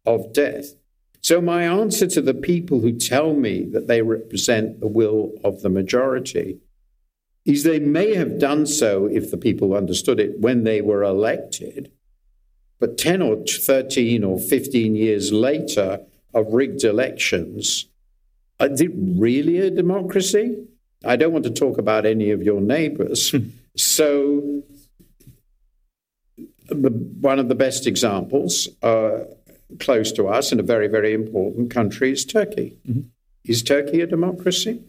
[0.04, 0.74] of death.
[1.20, 5.62] So, my answer to the people who tell me that they represent the will of
[5.62, 6.58] the majority
[7.44, 11.92] is they may have done so if the people understood it when they were elected,
[12.82, 16.00] but 10 or 13 or 15 years later
[16.34, 17.86] of rigged elections,
[18.60, 20.66] is it really a democracy?
[21.04, 23.30] I don't want to talk about any of your neighbors.
[23.30, 23.50] Hmm.
[23.76, 24.64] so,
[26.70, 26.90] the,
[27.20, 29.26] one of the best examples uh,
[29.78, 32.78] close to us in a very, very important country is Turkey.
[32.88, 33.02] Mm-hmm.
[33.44, 34.82] Is Turkey a democracy?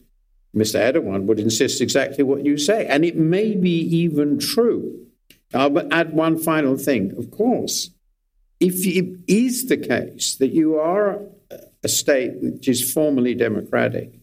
[0.56, 0.80] Mr.
[0.80, 2.88] Erdogan would insist exactly what you say.
[2.88, 5.03] And it may be even true.
[5.54, 7.14] I'll add one final thing.
[7.18, 7.92] Of course,
[8.60, 11.20] if it is the case that you are
[11.84, 14.20] a state which is formally democratic,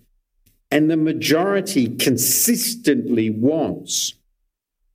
[0.71, 4.15] and the majority consistently wants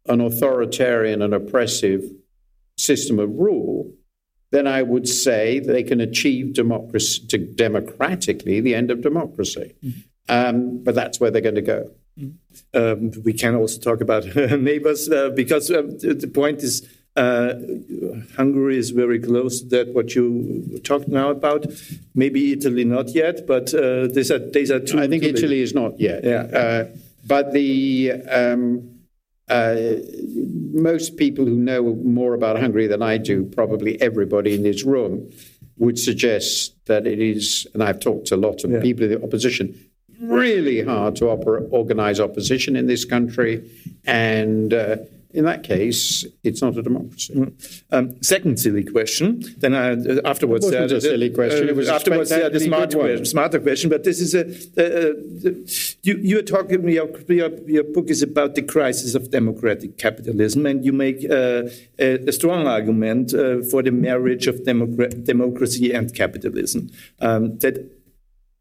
[0.07, 2.03] an authoritarian and oppressive
[2.77, 3.93] system of rule,
[4.51, 7.21] then I would say they can achieve democracy
[7.55, 9.75] democratically the end of democracy.
[9.83, 9.99] Mm-hmm.
[10.27, 11.91] Um, but that's where they're going to go.
[12.73, 17.53] Um, we can also talk about neighbors uh, because uh, the point is uh,
[18.35, 21.65] Hungary is very close to that, what you talked now about.
[22.13, 24.99] Maybe Italy not yet, but uh, these are, these are two.
[24.99, 26.23] I think Italy is not yet.
[26.23, 26.41] Yeah.
[26.41, 26.85] Uh,
[27.25, 28.95] but the um,
[29.47, 29.75] uh,
[30.73, 35.31] most people who know more about Hungary than I do, probably everybody in this room,
[35.77, 38.81] would suggest that it is, and I've talked to a lot of yeah.
[38.81, 39.84] people in the opposition,
[40.21, 43.69] really hard to oper- organize opposition in this country.
[44.05, 44.97] And uh,
[45.35, 47.33] in that case, it's not a democracy.
[47.33, 47.83] Mm.
[47.91, 49.43] Um, second silly question.
[49.57, 51.67] Then I, uh, afterwards, it wasn't uh, a silly question.
[51.67, 53.89] Uh, it was afterwards, yeah, the smart question, smarter question.
[53.89, 55.13] But this is a uh,
[56.03, 56.17] you.
[56.29, 56.87] You are talking.
[56.87, 61.63] Your, your, your, book is about the crisis of democratic capitalism, and you make uh,
[61.99, 66.89] a, a, strong argument uh, for the marriage of democracy and capitalism.
[67.19, 67.91] Um, that,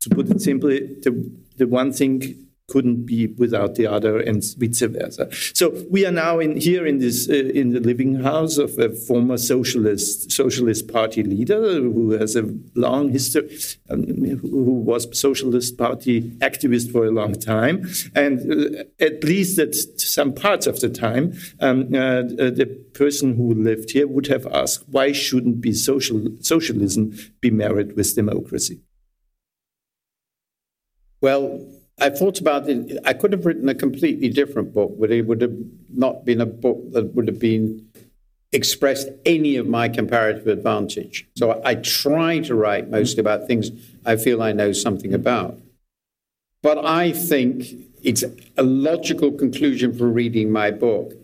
[0.00, 4.80] to put it simply, the the one thing couldn't be without the other and vice
[4.80, 5.28] versa.
[5.54, 8.88] So we are now in here in this uh, in the living house of a
[8.90, 12.44] former socialist socialist party leader who has a
[12.74, 13.50] long history,
[13.90, 14.04] um,
[14.40, 20.32] who was socialist party activist for a long time, and uh, at least at some
[20.32, 24.84] parts of the time, um, uh, uh the person who lived here would have asked,
[24.88, 28.80] why shouldn't be social socialism be married with democracy?
[31.24, 31.66] Well,
[31.98, 32.98] I thought about it.
[33.06, 35.56] I could have written a completely different book, but it would have
[35.88, 37.88] not been a book that would have been
[38.52, 41.26] expressed any of my comparative advantage.
[41.34, 43.70] So I try to write mostly about things
[44.04, 45.58] I feel I know something about.
[46.62, 47.68] But I think
[48.02, 48.22] it's
[48.58, 51.14] a logical conclusion for reading my book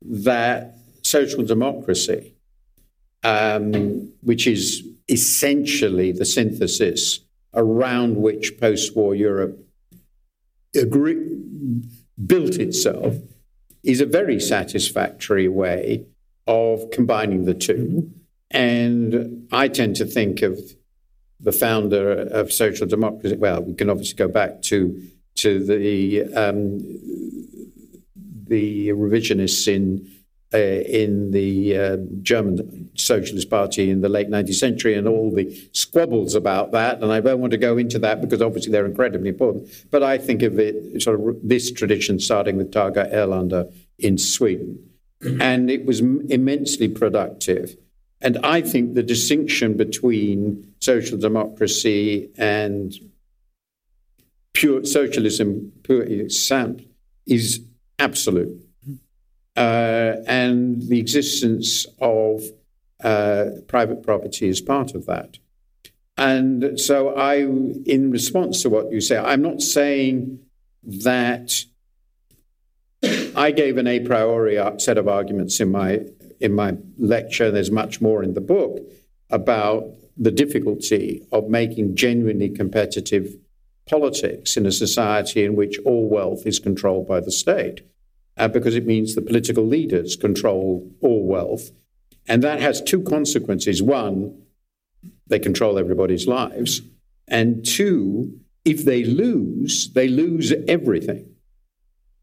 [0.00, 2.32] that social democracy,
[3.22, 7.20] um, which is essentially the synthesis
[7.54, 9.58] around which post war Europe
[10.74, 11.16] agree,
[12.26, 13.16] built itself
[13.82, 16.06] is a very satisfactory way
[16.46, 18.10] of combining the two.
[18.50, 20.58] And I tend to think of
[21.40, 23.36] the founder of social democracy.
[23.36, 25.02] Well, we can obviously go back to
[25.36, 26.80] to the um,
[28.46, 30.10] the revisionists in
[30.54, 35.54] uh, in the uh, German Socialist Party in the late 19th century and all the
[35.72, 37.02] squabbles about that.
[37.02, 39.68] And I don't want to go into that because obviously they're incredibly important.
[39.90, 44.78] But I think of it sort of this tradition starting with Tage Erlander in Sweden.
[45.40, 47.76] And it was immensely productive.
[48.20, 52.94] And I think the distinction between social democracy and
[54.54, 56.04] pure socialism, pure
[57.26, 57.60] is
[57.98, 58.67] absolute
[59.58, 62.44] uh, and the existence of
[63.02, 65.38] uh, private property is part of that.
[66.16, 70.38] And so, I, in response to what you say, I'm not saying
[70.84, 71.64] that
[73.36, 76.02] I gave an a priori set of arguments in my
[76.40, 77.50] in my lecture.
[77.50, 78.78] There's much more in the book
[79.28, 79.84] about
[80.16, 83.34] the difficulty of making genuinely competitive
[83.88, 87.82] politics in a society in which all wealth is controlled by the state
[88.38, 91.70] uh, because it means the political leaders control all wealth.
[92.26, 93.82] And that has two consequences.
[93.82, 94.42] One,
[95.26, 96.82] they control everybody's lives.
[97.26, 101.34] And two, if they lose, they lose everything.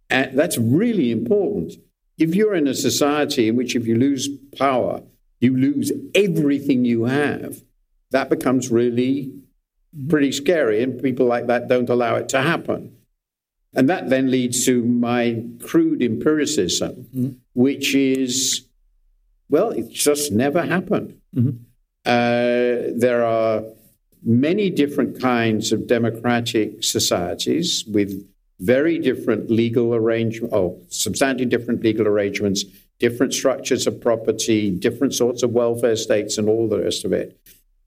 [0.09, 1.73] And that's really important.
[2.17, 5.01] If you're in a society in which if you lose power,
[5.39, 7.61] you lose everything you have,
[8.11, 9.33] that becomes really
[10.07, 10.81] pretty scary.
[10.81, 12.94] And people like that don't allow it to happen.
[13.75, 17.29] And that then leads to my crude empiricism, mm-hmm.
[17.53, 18.65] which is,
[19.49, 21.19] well, it just never happened.
[21.35, 21.57] Mm-hmm.
[22.05, 23.63] Uh, there are
[24.23, 28.25] many different kinds of democratic societies with
[28.59, 32.63] very different legal arrangements, oh, substantially different legal arrangements,
[32.99, 37.37] different structures of property, different sorts of welfare states, and all the rest of it.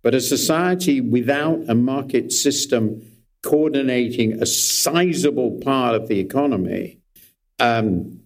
[0.03, 3.03] But a society without a market system
[3.43, 6.99] coordinating a sizable part of the economy
[7.59, 8.21] um,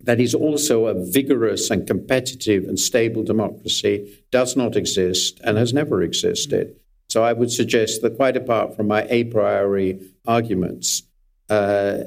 [0.00, 5.72] that is also a vigorous and competitive and stable democracy does not exist and has
[5.72, 6.76] never existed.
[7.08, 11.02] So I would suggest that, quite apart from my a priori arguments,
[11.48, 12.04] uh,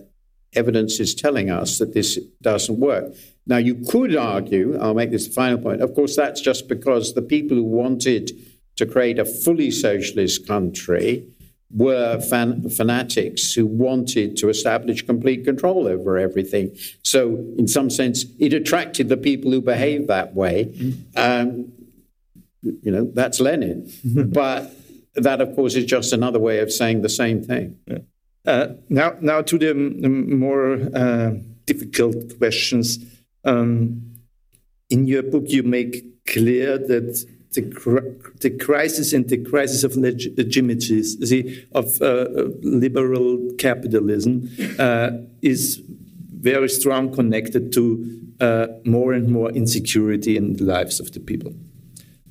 [0.54, 3.14] evidence is telling us that this doesn't work.
[3.48, 7.14] Now, you could argue, I'll make this the final point, of course, that's just because
[7.14, 8.32] the people who wanted
[8.76, 11.26] to create a fully socialist country
[11.74, 16.76] were fan- fanatics who wanted to establish complete control over everything.
[17.04, 20.74] So, in some sense, it attracted the people who behaved that way.
[21.16, 21.72] Um,
[22.62, 23.92] you know, that's Lenin.
[24.28, 24.72] but
[25.16, 27.80] that, of course, is just another way of saying the same thing.
[28.46, 31.32] Uh, now, now to the more uh,
[31.66, 33.00] difficult questions.
[33.44, 34.12] Um,
[34.90, 37.62] in your book, you make clear that the,
[38.40, 42.26] the crisis and the crisis of legitimacy of uh,
[42.62, 44.50] liberal capitalism
[44.80, 45.82] uh, is
[46.42, 51.54] very strong connected to uh, more and more insecurity in the lives of the people.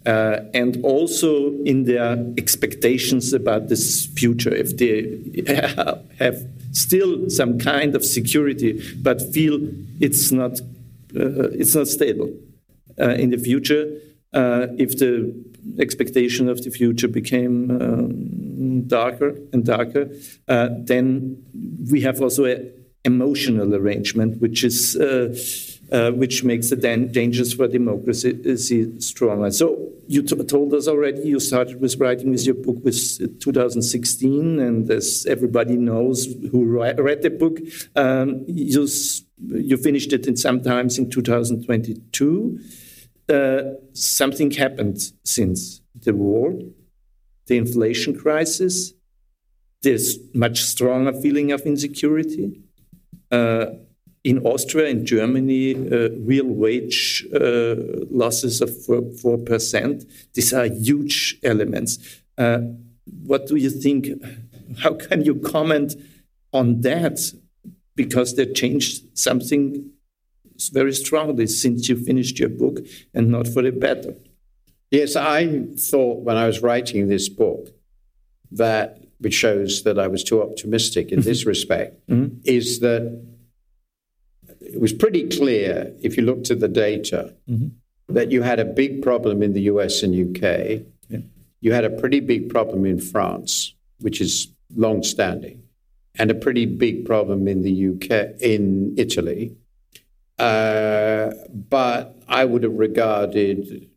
[0.06, 5.20] Uh, and also in their expectations about this future, if they
[6.18, 6.42] have
[6.72, 9.58] still some kind of security but feel
[10.00, 10.60] it's not
[11.16, 12.32] uh, it's not stable
[12.98, 13.86] uh, in the future.
[14.32, 15.34] Uh, if the
[15.78, 20.08] expectation of the future became um, darker and darker,
[20.48, 21.36] uh, then
[21.90, 22.72] we have also an
[23.04, 25.34] emotional arrangement, which is uh,
[25.92, 29.50] uh, which makes the dangers for democracy stronger.
[29.50, 34.90] So you told us already you started with writing with your book with 2016, and
[34.90, 37.58] as everybody knows who read the book,
[37.96, 38.86] um, you
[39.38, 42.60] you finished it in sometimes in 2022.
[43.30, 46.58] Uh, something happened since the war,
[47.46, 48.92] the inflation crisis,
[49.82, 52.60] this much stronger feeling of insecurity.
[53.30, 53.66] Uh,
[54.24, 57.76] in Austria and Germany, uh, real wage uh,
[58.10, 60.04] losses of 4%.
[60.34, 61.98] These are huge elements.
[62.36, 62.58] Uh,
[63.22, 64.08] what do you think?
[64.82, 65.94] How can you comment
[66.52, 67.18] on that?
[67.94, 69.90] Because they changed something
[70.68, 72.80] very strongly since you finished your book
[73.14, 74.14] and not for the better.
[74.90, 77.68] Yes, I thought when I was writing this book
[78.52, 82.30] that, which shows that I was too optimistic in this respect, mm -hmm.
[82.44, 83.02] is that
[84.60, 87.68] it was pretty clear if you looked at the data mm-hmm.
[88.14, 90.42] that you had a big problem in the US and UK.
[91.08, 91.20] Yeah.
[91.60, 95.62] You had a pretty big problem in France, which is long standing,
[96.18, 99.56] and a pretty big problem in the UK, in Italy.
[100.40, 101.34] Uh,
[101.68, 103.88] but I would have regarded,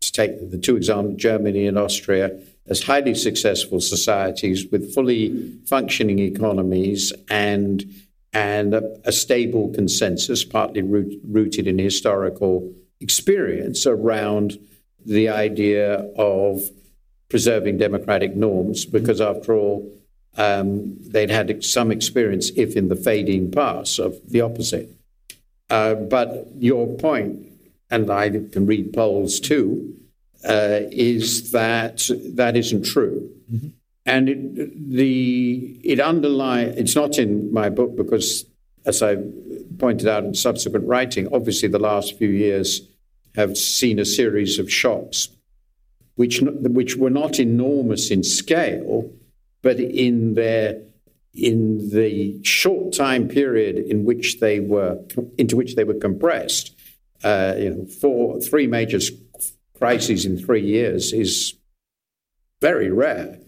[0.00, 2.38] to take the two examples, Germany and Austria,
[2.68, 7.84] as highly successful societies with fully functioning economies and
[8.32, 14.58] and a, a stable consensus, partly root, rooted in historical experience around
[15.04, 16.60] the idea of
[17.30, 19.90] preserving democratic norms, because after all,
[20.36, 24.97] um, they'd had some experience, if in the fading past, of the opposite.
[25.70, 27.46] Uh, but your point,
[27.90, 29.94] and I can read polls too,
[30.48, 33.30] uh, is that that isn't true.
[33.52, 33.68] Mm-hmm.
[34.06, 38.46] And it, the it underlie it's not in my book because,
[38.86, 39.16] as I
[39.78, 42.88] pointed out in subsequent writing, obviously the last few years
[43.36, 45.28] have seen a series of shocks,
[46.14, 49.10] which which were not enormous in scale,
[49.60, 50.80] but in their
[51.38, 54.98] in the short time period in which they were
[55.36, 56.74] into which they were compressed.
[57.24, 59.00] Uh, you know, four three major
[59.76, 61.54] crises in three years is
[62.60, 63.38] very rare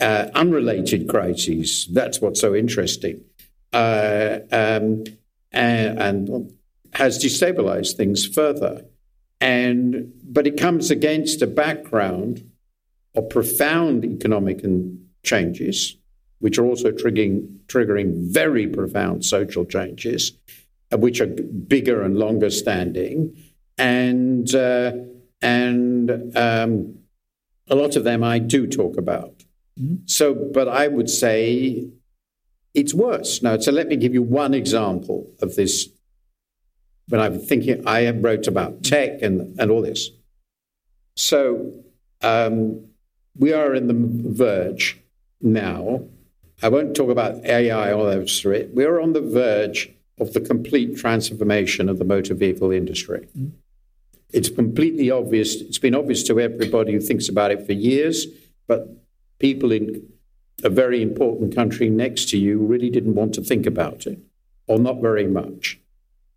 [0.00, 1.88] uh, unrelated crises.
[1.92, 3.24] That's what's so interesting.
[3.72, 5.04] Uh, um,
[5.52, 6.52] and, and,
[6.94, 8.82] has destabilized things further.
[9.42, 12.50] And but it comes against a background
[13.14, 14.64] of profound economic
[15.22, 15.97] changes,
[16.40, 20.32] which are also triggering triggering very profound social changes,
[20.92, 23.36] uh, which are bigger and longer standing,
[23.76, 24.92] and uh,
[25.42, 26.98] and um,
[27.68, 29.44] a lot of them I do talk about.
[29.80, 29.96] Mm-hmm.
[30.06, 31.88] So, but I would say
[32.74, 33.42] it's worse.
[33.42, 35.88] Now, so let me give you one example of this.
[37.08, 40.10] When I'm thinking, I wrote about tech and, and all this.
[41.16, 41.72] So,
[42.20, 42.84] um,
[43.36, 45.00] we are in the verge
[45.40, 46.02] now.
[46.62, 48.66] I won't talk about AI or those three.
[48.72, 53.28] We are on the verge of the complete transformation of the motor vehicle industry.
[53.36, 53.50] Mm-hmm.
[54.32, 55.54] It's completely obvious.
[55.54, 58.26] It's been obvious to everybody who thinks about it for years,
[58.66, 58.88] but
[59.38, 60.06] people in
[60.64, 64.18] a very important country next to you really didn't want to think about it,
[64.66, 65.78] or not very much.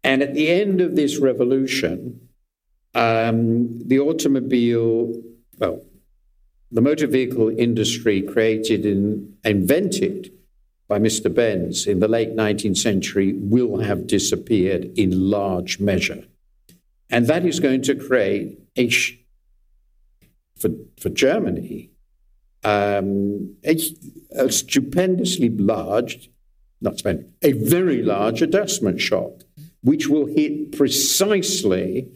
[0.04, 2.30] And at the end of this revolution,
[2.94, 5.14] um, the automobile,
[5.58, 5.82] well,
[6.72, 10.32] the motor vehicle industry created and invented
[10.88, 11.34] by Mr.
[11.34, 16.26] Benz in the late 19th century will have disappeared in large measure.
[17.10, 18.90] And that is going to create a,
[20.60, 20.70] for,
[21.00, 21.92] for Germany,
[22.64, 23.78] um, a,
[24.32, 26.30] a stupendously large,
[26.80, 29.44] not spend, a very large adjustment shock,
[29.84, 32.10] which will hit precisely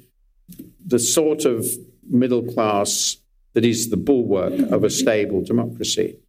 [0.86, 1.66] the sort of
[2.10, 3.18] middle class
[3.56, 6.20] that is the bulwark of a stable democracy.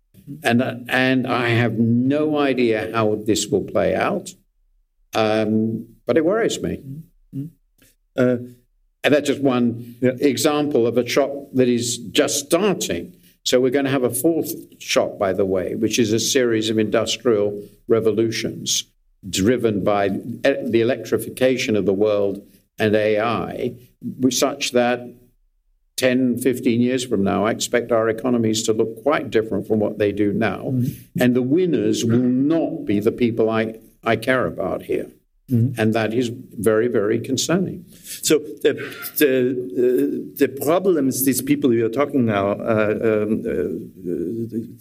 [0.43, 4.31] And, and I have no idea how this will play out,
[5.15, 6.83] um, but it worries me.
[8.17, 8.39] Uh,
[9.05, 10.13] and that's just one yeah.
[10.21, 13.15] example of a shock that is just starting.
[13.45, 16.71] So we're going to have a fourth shock, by the way, which is a series
[16.71, 18.85] of industrial revolutions
[19.29, 22.45] driven by the electrification of the world
[22.79, 23.75] and AI,
[24.31, 25.01] such that
[25.97, 29.99] 10, 15 years from now, I expect our economies to look quite different from what
[29.99, 30.65] they do now.
[30.65, 31.23] Mm-hmm.
[31.23, 35.11] And the winners will not be the people I, I care about here.
[35.51, 35.81] Mm-hmm.
[35.81, 36.29] And that is
[36.59, 37.85] very, very concerning.
[38.23, 38.75] So the
[39.17, 43.63] the, uh, the problems these people we are talking now, uh, um, uh,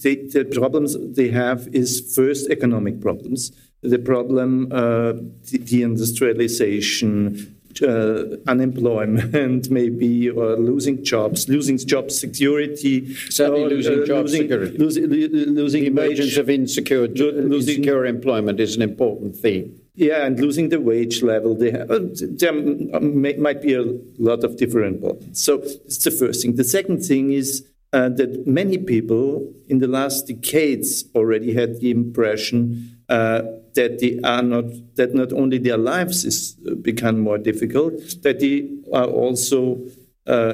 [0.02, 3.52] they, the problems they have is first economic problems.
[3.84, 5.14] The problem, uh,
[5.52, 13.14] the, industrialization, uh, unemployment, maybe, or losing jobs, losing job security.
[13.30, 14.78] Certainly, or, losing uh, job losing, security.
[14.78, 19.80] Losing, losing the emergence wage, of insecure, losing, insecure employment is an important theme.
[19.96, 23.86] Yeah, and losing the wage level, they have, uh, there may, might be a
[24.18, 25.42] lot of different problems.
[25.42, 26.56] So it's the first thing.
[26.56, 31.92] The second thing is uh, that many people in the last decades already had the
[31.92, 33.42] impression uh,
[33.76, 37.94] that they are not that not only their lives is uh, become more difficult,
[38.24, 39.80] that they are also
[40.28, 40.54] uh,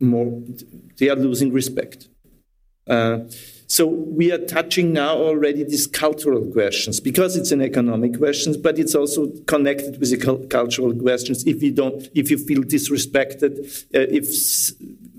[0.00, 0.42] more
[0.98, 2.08] they are losing respect.
[2.86, 3.20] Uh,
[3.66, 8.80] so we are touching now already these cultural questions because it's an economic questions, but
[8.80, 11.44] it's also connected with the cultural questions.
[11.46, 14.24] If you don't, if you feel disrespected, uh, if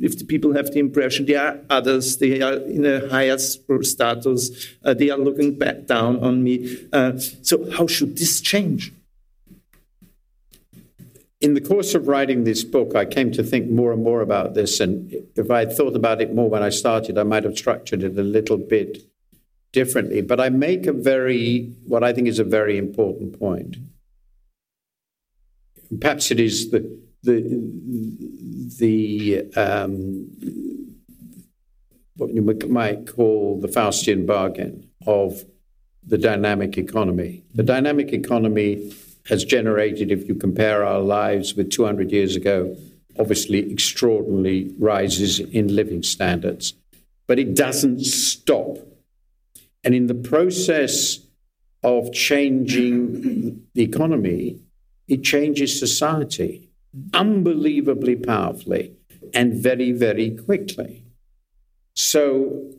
[0.01, 4.67] if the people have the impression there are others, they are in a higher status,
[4.83, 6.87] uh, they are looking back down on me.
[6.91, 8.91] Uh, so how should this change?
[11.41, 14.53] in the course of writing this book, I came to think more and more about
[14.53, 14.79] this.
[14.79, 18.03] And if I had thought about it more when I started, I might have structured
[18.03, 18.99] it a little bit
[19.71, 20.21] differently.
[20.21, 23.77] But I make a very, what I think is a very important point.
[25.99, 27.41] Perhaps it is the, the,
[28.79, 30.27] the um,
[32.15, 35.43] what you might call the Faustian bargain of
[36.05, 37.43] the dynamic economy.
[37.53, 38.93] The dynamic economy
[39.27, 42.75] has generated, if you compare our lives with 200 years ago,
[43.19, 46.73] obviously extraordinary rises in living standards.
[47.27, 48.77] But it doesn't stop.
[49.83, 51.19] And in the process
[51.83, 54.59] of changing the economy,
[55.07, 56.70] it changes society
[57.13, 58.95] unbelievably powerfully
[59.33, 61.03] and very, very quickly.
[61.95, 62.71] So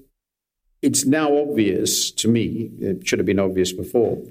[0.80, 4.22] it's now obvious to me, it should have been obvious before,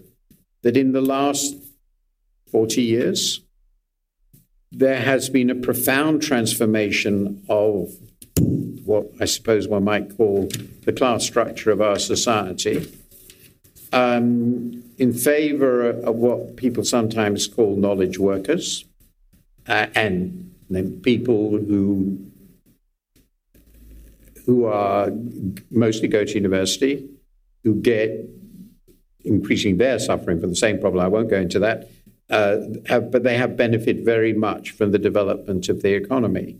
[0.63, 1.55] that in the last
[2.51, 3.41] 40 years,
[4.71, 7.89] there has been a profound transformation of
[8.85, 10.49] what I suppose one might call
[10.85, 12.91] the class structure of our society
[13.93, 18.85] um, in favor of what people sometimes call knowledge workers
[19.67, 22.27] uh, and then people who
[24.45, 25.11] who are
[25.69, 27.07] mostly go to university,
[27.63, 28.09] who get
[29.23, 31.05] increasing their suffering from the same problem.
[31.05, 31.89] I won't go into that
[32.31, 32.57] uh,
[32.87, 36.57] have, but they have benefited very much from the development of the economy.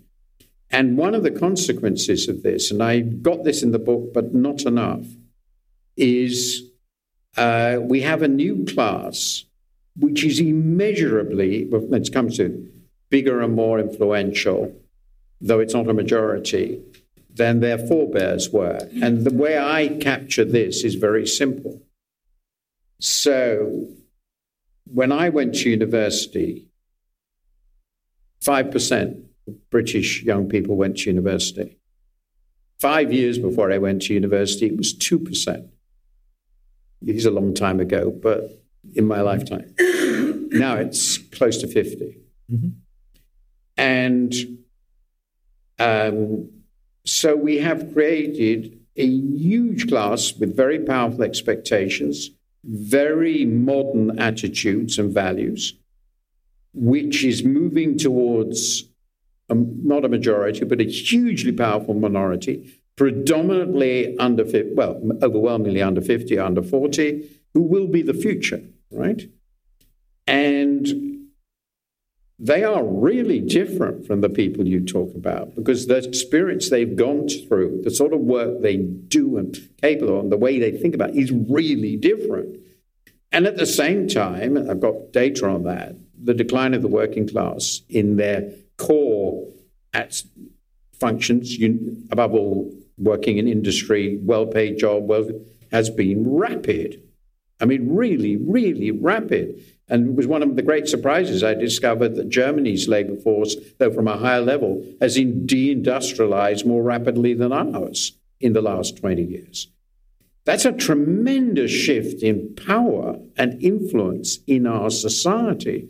[0.70, 4.34] And one of the consequences of this, and I got this in the book, but
[4.34, 5.06] not enough,
[5.98, 6.64] is
[7.38, 9.46] uh, we have a new class
[9.98, 12.70] which is immeasurably, when it comes to
[13.12, 14.76] bigger and more influential,
[15.40, 16.82] though it's not a majority,
[17.34, 18.90] than their forebears were.
[19.04, 21.82] And the way I capture this is very simple.
[23.00, 23.88] So
[24.86, 26.68] when I went to university,
[28.44, 31.78] 5% of British young people went to university.
[32.80, 35.70] Five years before I went to university, it was 2%.
[37.06, 38.64] It is a long time ago, but
[38.96, 39.74] in my lifetime.
[40.52, 42.18] now it's close to 50.
[42.52, 42.70] Mm-hmm.
[43.78, 44.34] And
[45.80, 46.50] um,
[47.06, 52.30] so we have created a huge class with very powerful expectations
[52.64, 55.74] very modern attitudes and values,
[56.74, 58.86] which is moving towards
[59.50, 64.46] a, not a majority, but a hugely powerful minority, predominantly under,
[64.76, 68.62] well, overwhelmingly under 50, under 40, who will be the future,
[68.92, 69.28] right?
[70.28, 71.11] And
[72.44, 77.28] they are really different from the people you talk about because the experience they've gone
[77.30, 80.96] through, the sort of work they do and capable of, and the way they think
[80.96, 82.58] about is really different.
[83.32, 87.28] And at the same time, I've got data on that, the decline of the working
[87.28, 89.48] class in their core
[89.94, 90.24] at
[91.00, 91.56] functions,
[92.10, 95.30] above all, working in industry, well paid job, well,
[95.72, 97.04] has been rapid.
[97.60, 99.64] I mean, really, really rapid.
[99.92, 103.92] And it was one of the great surprises I discovered that Germany's labor force, though
[103.92, 109.68] from a higher level, has deindustrialized more rapidly than ours in the last 20 years.
[110.46, 115.90] That's a tremendous shift in power and influence in our society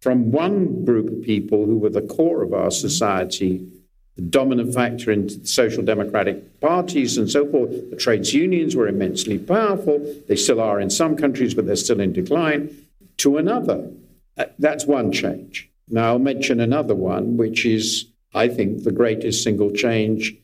[0.00, 3.68] from one group of people who were the core of our society,
[4.16, 7.90] the dominant factor in social democratic parties and so forth.
[7.90, 10.00] The trades unions were immensely powerful.
[10.26, 12.74] They still are in some countries, but they're still in decline
[13.18, 13.90] to another.
[14.36, 15.70] Uh, that's one change.
[15.88, 20.34] Now, I'll mention another one, which is, I think, the greatest single change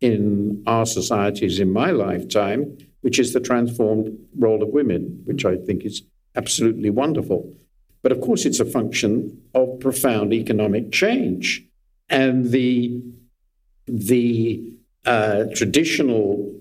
[0.00, 5.56] in our societies in my lifetime, which is the transformed role of women, which I
[5.56, 6.02] think is
[6.36, 7.52] absolutely wonderful.
[8.02, 11.64] But of course, it's a function of profound economic change.
[12.08, 13.02] And the,
[13.86, 14.72] the
[15.04, 16.54] uh, traditional,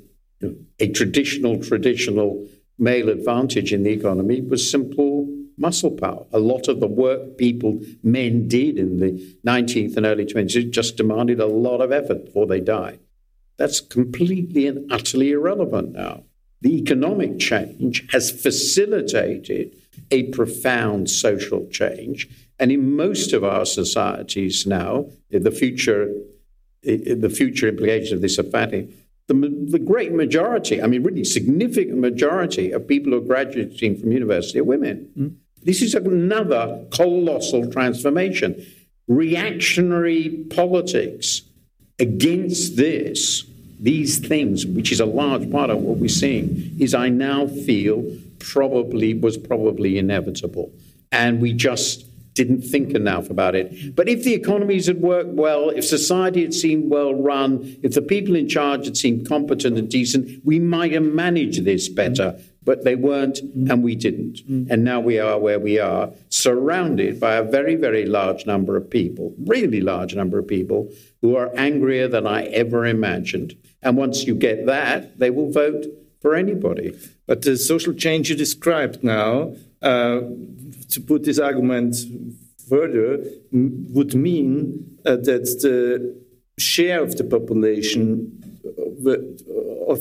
[0.79, 2.47] a traditional, traditional
[2.79, 5.27] male advantage in the economy was simple
[5.57, 6.25] muscle power.
[6.31, 10.97] A lot of the work people, men did in the 19th and early 20th just
[10.97, 12.99] demanded a lot of effort before they died.
[13.57, 16.23] That's completely and utterly irrelevant now.
[16.61, 19.75] The economic change has facilitated
[20.11, 22.27] a profound social change.
[22.59, 26.11] And in most of our societies now, the future,
[26.83, 28.93] the future implications of this are fatty.
[29.27, 29.33] The,
[29.69, 34.59] the great majority, I mean, really significant majority of people who are graduating from university
[34.59, 35.09] are women.
[35.17, 35.35] Mm.
[35.67, 38.65] This is another colossal transformation.
[39.09, 41.41] Reactionary politics
[41.99, 43.43] against this,
[43.77, 48.09] these things, which is a large part of what we're seeing, is I now feel
[48.39, 50.71] probably was probably inevitable.
[51.11, 53.93] And we just didn't think enough about it.
[53.93, 58.01] But if the economies had worked well, if society had seemed well run, if the
[58.01, 62.39] people in charge had seemed competent and decent, we might have managed this better.
[62.67, 63.37] But they weren't,
[63.71, 64.37] and we didn't.
[64.71, 66.11] And now we are where we are,
[66.45, 70.79] surrounded by a very, very large number of people, really large number of people,
[71.21, 73.49] who are angrier than I ever imagined.
[73.83, 75.83] And once you get that, they will vote
[76.21, 76.87] for anybody.
[77.25, 79.31] But the social change you described now,
[79.81, 80.19] uh,
[80.93, 81.95] to put this argument
[82.69, 83.23] further,
[83.97, 85.77] would mean uh, that the
[86.57, 88.07] share of the population
[89.05, 89.99] uh, of,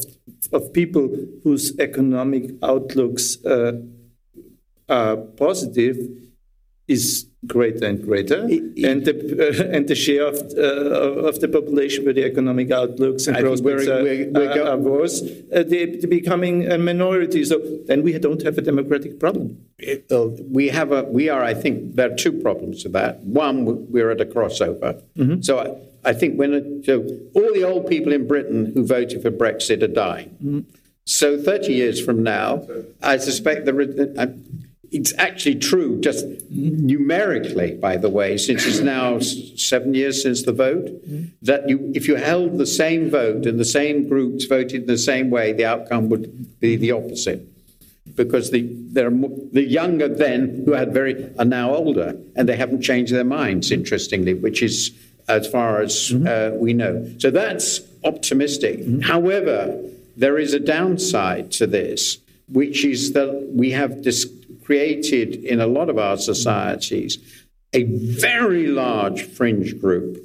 [0.52, 1.08] of people
[1.42, 3.72] whose economic outlooks uh,
[4.88, 5.96] are positive
[6.88, 11.40] is greater and greater, it, it, and the uh, and the share of uh, of
[11.40, 15.62] the population with the economic outlooks and prospects are, we're, we're are, are worse, uh,
[15.66, 17.44] they, are becoming a minority.
[17.44, 19.58] So then we don't have a democratic problem.
[19.78, 21.42] It, uh, we have a we are.
[21.42, 23.20] I think there are two problems to that.
[23.20, 25.02] One, we're at a crossover.
[25.16, 25.42] Mm-hmm.
[25.42, 25.82] So.
[26.06, 27.00] I, think when so
[27.34, 30.30] all the old people in Britain who voted for Brexit are dying.
[30.42, 30.60] Mm-hmm.
[31.04, 32.66] So 30 years from now,
[33.02, 33.72] I suspect the
[34.92, 40.52] it's actually true, just numerically, by the way, since it's now seven years since the
[40.52, 40.88] vote,
[41.42, 44.98] that you, if you held the same vote and the same groups voted in the
[44.98, 47.46] same way, the outcome would be the opposite.
[48.14, 53.12] Because the, the younger then, who had very, are now older, and they haven't changed
[53.12, 54.96] their minds, interestingly, which is
[55.28, 56.26] as far as mm-hmm.
[56.26, 57.10] uh, we know.
[57.18, 58.80] So that's optimistic.
[58.80, 59.00] Mm-hmm.
[59.00, 59.82] However,
[60.16, 62.18] there is a downside to this,
[62.48, 64.30] which is that we have this
[64.64, 67.18] created in a lot of our societies
[67.72, 70.16] a very large fringe group.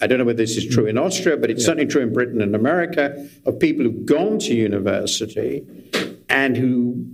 [0.00, 1.66] I don't know whether this is true in Austria, but it's yeah.
[1.66, 5.64] certainly true in Britain and America of people who've gone to university
[6.28, 7.06] and who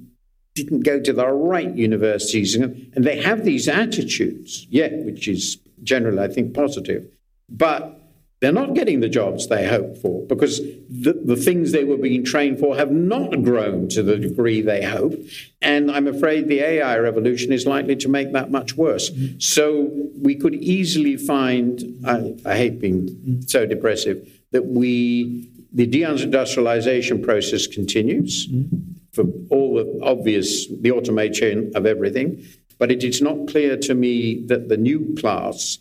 [0.54, 2.56] didn't go to the right universities.
[2.56, 7.08] And they have these attitudes, yeah, which is generally, I think, positive.
[7.48, 7.98] But
[8.40, 12.24] they're not getting the jobs they hoped for because the, the things they were being
[12.24, 15.16] trained for have not grown to the degree they hoped.
[15.60, 19.10] And I'm afraid the AI revolution is likely to make that much worse.
[19.10, 19.40] Mm-hmm.
[19.40, 23.40] So we could easily find, I, I hate being mm-hmm.
[23.42, 28.76] so depressive, that we, the deindustrialization process continues mm-hmm.
[29.12, 32.46] for all the obvious, the automation of everything.
[32.78, 35.78] But it is not clear to me that the new class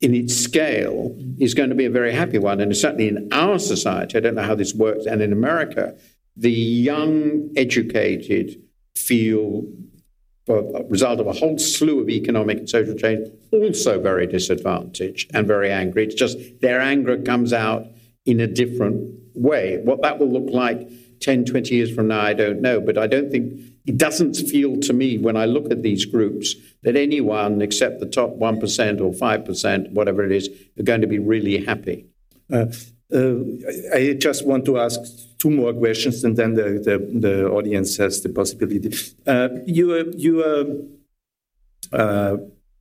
[0.00, 2.60] in its scale is going to be a very happy one.
[2.60, 5.96] And certainly in our society, I don't know how this works, and in America,
[6.36, 8.62] the young, educated
[8.94, 9.64] feel,
[10.48, 15.46] a result of a whole slew of economic and social change, also very disadvantaged and
[15.46, 16.04] very angry.
[16.04, 17.86] It's just their anger comes out
[18.26, 19.78] in a different way.
[19.78, 20.88] What that will look like
[21.20, 22.80] 10, 20 years from now, I don't know.
[22.80, 26.54] But I don't think it doesn't feel to me when I look at these groups
[26.82, 31.18] that anyone except the top 1% or 5%, whatever it is, are going to be
[31.18, 32.06] really happy.
[32.52, 32.66] Uh,
[33.14, 33.36] uh,
[33.94, 35.00] I just want to ask
[35.38, 38.92] two more questions, and then the, the, the audience has the possibility.
[39.26, 42.36] Uh, you are, you are uh,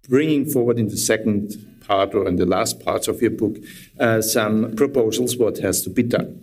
[0.10, 1.54] bringing forward in the second
[1.86, 3.58] part or in the last parts of your book
[4.00, 6.42] uh, some proposals what has to be done.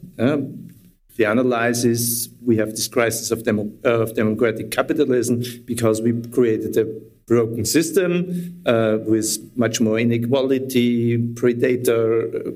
[1.13, 6.13] Uh, the analysis we have this crisis of, demo, uh, of democratic capitalism because we
[6.31, 6.85] created a
[7.27, 12.53] broken system uh, with much more inequality, predator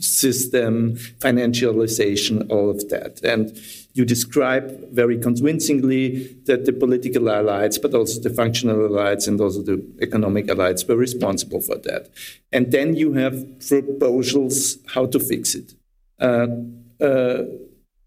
[0.00, 3.20] system, financialization, all of that.
[3.24, 3.56] And
[3.94, 9.62] you describe very convincingly that the political elites, but also the functional elites and also
[9.62, 12.08] the economic elites were responsible for that.
[12.52, 15.74] And then you have proposals how to fix it.
[16.20, 16.46] Uh,
[17.00, 17.44] uh,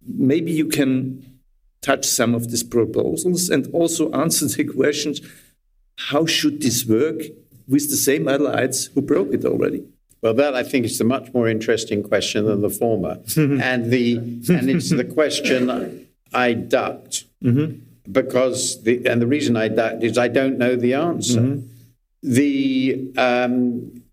[0.07, 1.39] maybe you can
[1.81, 5.21] touch some of these proposals and also answer the questions
[6.09, 7.21] how should this work
[7.67, 9.83] with the same allies who broke it already?
[10.21, 14.17] Well, that I think is a much more interesting question than the former, and the
[14.17, 17.79] and it's the question I ducked mm-hmm.
[18.11, 21.41] because the and the reason I ducked is I don't know the answer.
[21.41, 21.67] Mm-hmm.
[22.23, 24.03] The um,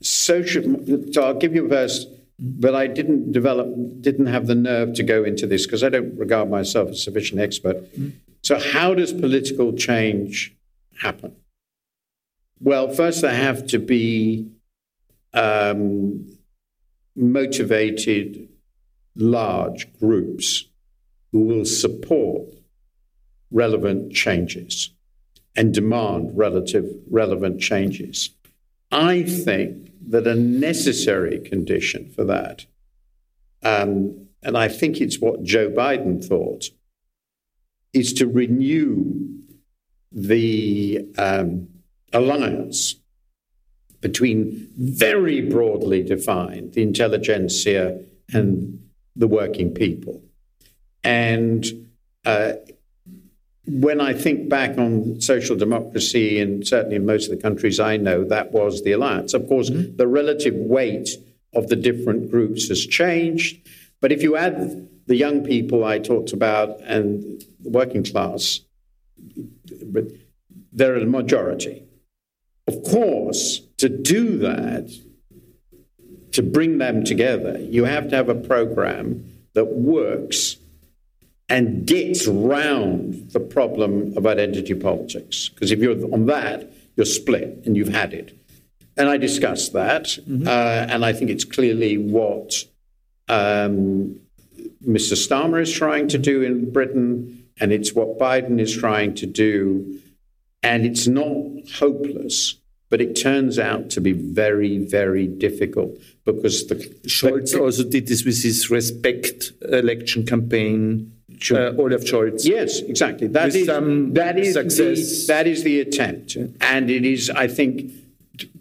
[0.00, 0.62] social.
[1.12, 2.06] So I'll give you a verse,
[2.44, 3.68] but I didn't develop,
[4.00, 7.00] didn't have the nerve to go into this because I don't regard myself as a
[7.00, 7.76] sufficient expert.
[7.92, 8.10] Mm-hmm.
[8.42, 10.52] So how does political change
[11.00, 11.36] happen?
[12.60, 14.50] Well, first there have to be
[15.32, 16.36] um,
[17.14, 18.48] motivated
[19.14, 20.64] large groups
[21.30, 22.54] who will support
[23.52, 24.90] relevant changes
[25.54, 28.30] and demand relative relevant changes.
[28.90, 32.66] I think that a necessary condition for that,
[33.62, 36.66] um, and I think it's what Joe Biden thought,
[37.92, 39.38] is to renew
[40.10, 41.68] the um,
[42.12, 42.96] alliance
[44.00, 48.00] between very broadly defined the intelligentsia
[48.32, 48.82] and
[49.14, 50.22] the working people.
[51.04, 51.64] And
[52.24, 52.54] uh,
[53.66, 57.96] when I think back on social democracy, and certainly in most of the countries I
[57.96, 59.34] know, that was the alliance.
[59.34, 59.96] Of course, mm-hmm.
[59.96, 61.10] the relative weight
[61.54, 63.68] of the different groups has changed.
[64.00, 68.60] But if you add the young people I talked about and the working class,
[70.72, 71.84] they're a majority.
[72.66, 74.90] Of course, to do that,
[76.32, 80.56] to bring them together, you have to have a program that works
[81.52, 85.50] and gets round the problem of identity politics.
[85.50, 88.34] Because if you're on that, you're split and you've had it.
[88.96, 90.48] And I discussed that, mm-hmm.
[90.48, 92.64] uh, and I think it's clearly what
[93.28, 94.18] um,
[94.86, 95.14] Mr.
[95.14, 100.00] Starmer is trying to do in Britain, and it's what Biden is trying to do.
[100.62, 101.36] And it's not
[101.74, 102.56] hopeless,
[102.92, 106.74] but it turns out to be very, very difficult because the
[107.06, 111.10] Scholz also did this with his respect election campaign.
[111.50, 112.44] Uh, Olaf Scholz.
[112.44, 113.28] Yes, exactly.
[113.28, 117.92] That is that is the, that is the attempt, and it is, I think,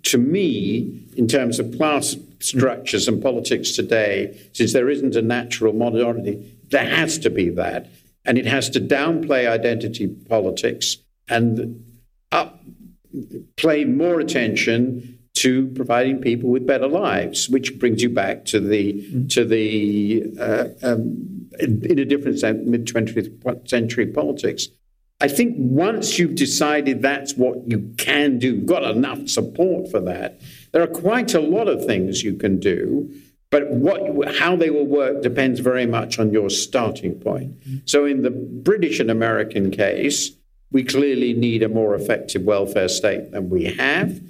[0.04, 5.74] to me, in terms of class structures and politics today, since there isn't a natural
[5.74, 7.90] minority, there has to be that,
[8.24, 10.96] and it has to downplay identity politics
[11.28, 11.84] and
[12.32, 12.61] up,
[13.58, 18.94] play more attention to providing people with better lives, which brings you back to the
[18.94, 19.28] mm-hmm.
[19.28, 24.68] to the uh, um, in a different sense, mid 20th century politics.
[25.22, 30.42] I think once you've decided that's what you can do, got enough support for that,
[30.72, 33.14] there are quite a lot of things you can do.
[33.52, 37.60] But what, how they will work depends very much on your starting point.
[37.60, 37.78] Mm-hmm.
[37.86, 40.32] So, in the British and American case,
[40.72, 44.22] we clearly need a more effective welfare state than we have.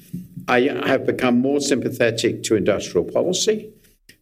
[0.48, 3.72] I have become more sympathetic to industrial policy.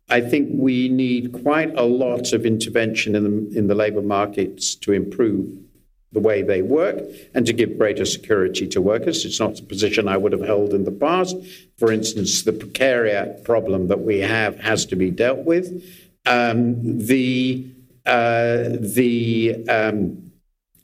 [0.09, 4.75] I think we need quite a lot of intervention in the, in the labour markets
[4.75, 5.47] to improve
[6.11, 7.03] the way they work
[7.35, 9.23] and to give greater security to workers.
[9.25, 11.37] It's not a position I would have held in the past.
[11.77, 15.83] For instance, the precariat problem that we have has to be dealt with.
[16.25, 17.67] Um, the
[18.05, 20.28] uh, the um,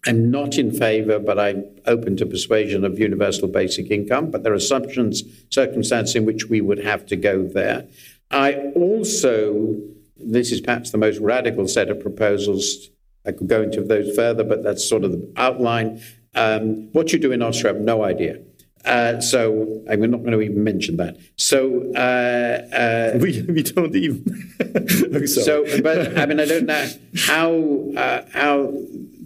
[0.05, 4.29] I'm not in favor, but I'm open to persuasion of universal basic income.
[4.29, 7.87] But there are assumptions, circumstances in which we would have to go there.
[8.31, 9.75] I also,
[10.17, 12.89] this is perhaps the most radical set of proposals.
[13.25, 16.01] I could go into those further, but that's sort of the outline.
[16.35, 18.39] Um, what you do in Austria, I have no idea.
[18.83, 21.17] Uh, so I'm not going to even mention that.
[21.37, 25.27] So uh, uh, we we don't even.
[25.27, 26.87] so, but I mean, I don't know
[27.17, 28.71] how uh, how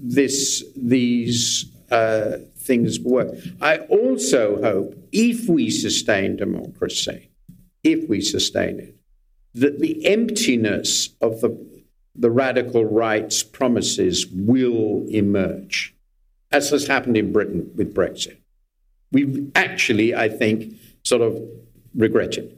[0.02, 3.36] this these uh, things work.
[3.62, 7.30] I also hope, if we sustain democracy,
[7.84, 8.96] if we sustain it,
[9.54, 11.58] that the emptiness of the
[12.16, 15.96] the radical right's promises will emerge,
[16.52, 18.38] as has happened in Britain with Brexit.
[19.12, 21.42] We've actually, I think, sort of
[21.96, 22.56] regretted.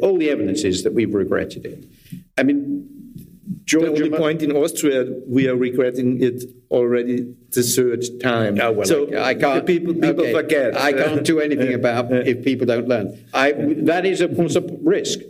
[0.00, 1.84] All the evidence is that we've regretted it.
[2.38, 2.88] I mean,
[3.64, 8.58] Georgia, the only point in Austria, we are regretting it already the third time.
[8.60, 9.66] Oh, well, so I can't.
[9.66, 10.32] People, people okay.
[10.32, 10.76] forget.
[10.76, 13.18] I can't do anything about if people don't learn.
[13.32, 15.20] I, that is, of course, a risk.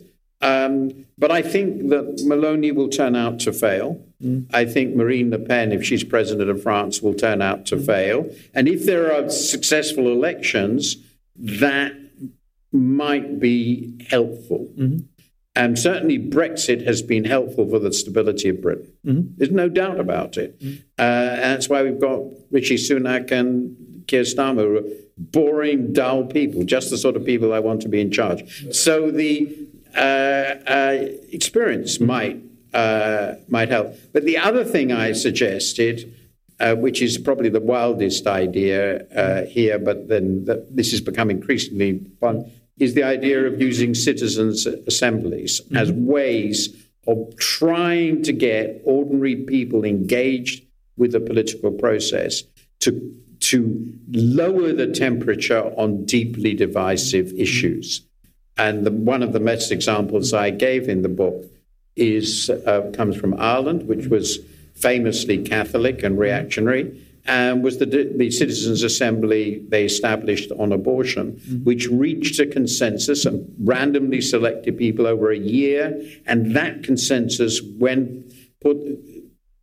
[0.40, 4.04] Um, but I think that Meloni will turn out to fail.
[4.22, 4.46] Mm.
[4.52, 7.86] I think Marine Le Pen, if she's president of France, will turn out to mm.
[7.86, 8.30] fail.
[8.52, 10.96] And if there are successful elections,
[11.36, 11.92] that
[12.72, 14.68] might be helpful.
[14.76, 14.98] Mm-hmm.
[15.56, 18.92] And certainly Brexit has been helpful for the stability of Britain.
[19.06, 19.34] Mm-hmm.
[19.36, 20.60] There's no doubt about it.
[20.60, 20.76] Mm-hmm.
[20.98, 24.82] Uh, and that's why we've got Rishi Sunak and Keir Starmer,
[25.16, 28.74] boring, dull people, just the sort of people I want to be in charge.
[28.74, 29.56] So the
[29.96, 32.42] uh, uh, experience might
[32.74, 33.94] uh, might help.
[34.12, 36.12] But the other thing I suggested,
[36.58, 41.30] uh, which is probably the wildest idea uh, here, but then the, this has become
[41.30, 45.76] increasingly fun, is the idea of using citizens' assemblies mm-hmm.
[45.76, 50.64] as ways of trying to get ordinary people engaged
[50.96, 52.42] with the political process
[52.80, 58.00] to to lower the temperature on deeply divisive issues.
[58.56, 61.44] And the, one of the best examples I gave in the book
[61.94, 64.38] is uh, comes from Ireland, which was
[64.74, 71.64] famously Catholic and reactionary, and was the, the Citizens' Assembly they established on abortion, mm-hmm.
[71.64, 76.02] which reached a consensus and randomly selected people over a year.
[76.26, 78.76] And that consensus, when put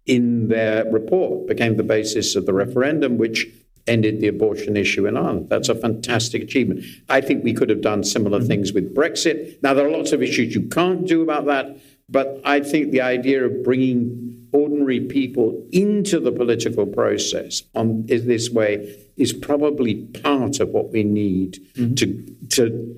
[0.07, 3.47] in their report, became the basis of the referendum, which
[3.88, 5.49] ended the abortion issue in Ireland.
[5.49, 6.84] That's a fantastic achievement.
[7.09, 8.47] I think we could have done similar mm-hmm.
[8.47, 9.62] things with Brexit.
[9.62, 11.78] Now, there are lots of issues you can't do about that,
[12.09, 18.49] but I think the idea of bringing ordinary people into the political process on this
[18.49, 21.93] way is probably part of what we need mm-hmm.
[21.95, 22.95] to to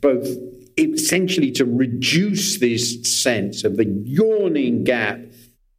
[0.00, 0.28] both
[0.78, 5.18] essentially to reduce this sense of the yawning gap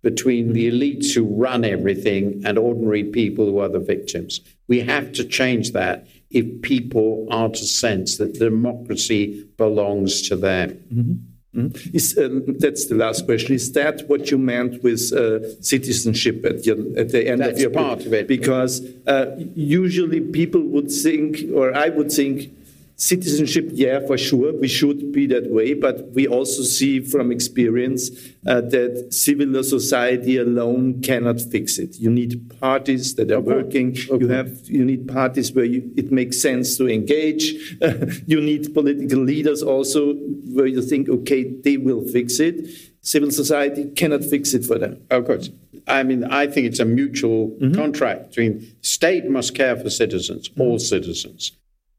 [0.01, 4.39] between the elites who run everything and ordinary people who are the victims.
[4.67, 10.69] We have to change that if people are to sense that democracy belongs to them.
[10.93, 11.13] Mm-hmm.
[11.55, 11.95] Mm-hmm.
[11.95, 13.55] Is, uh, that's the last question.
[13.55, 17.59] Is that what you meant with uh, citizenship at, your, at, the end that's of
[17.59, 18.27] your part of it?
[18.27, 22.53] Because uh, usually people would think, or I would think,
[22.99, 28.09] Citizenship, yeah, for sure, we should be that way, but we also see from experience
[28.47, 31.99] uh, that civil society alone cannot fix it.
[31.99, 33.47] You need parties that are okay.
[33.47, 33.89] working.
[33.91, 34.17] Okay.
[34.17, 37.77] You have you need parties where you, it makes sense to engage.
[38.25, 40.15] you need political leaders also
[40.55, 42.67] where you think, okay, they will fix it.
[43.01, 45.05] Civil society cannot fix it for them.
[45.11, 45.51] Of course.
[45.87, 47.75] I mean, I think it's a mutual mm-hmm.
[47.75, 50.61] contract between state must care for citizens, mm-hmm.
[50.61, 51.51] all citizens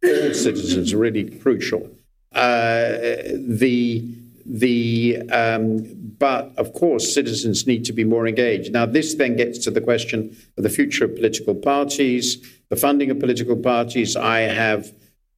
[0.04, 1.90] all citizens are really crucial.
[2.32, 2.98] Uh,
[3.36, 4.04] the
[4.44, 5.86] the um,
[6.18, 8.72] but of course citizens need to be more engaged.
[8.72, 12.38] Now this then gets to the question of the future of political parties,
[12.68, 14.16] the funding of political parties.
[14.16, 14.92] I have,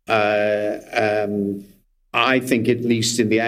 [0.08, 1.64] uh, um,
[2.12, 3.40] I think at least in the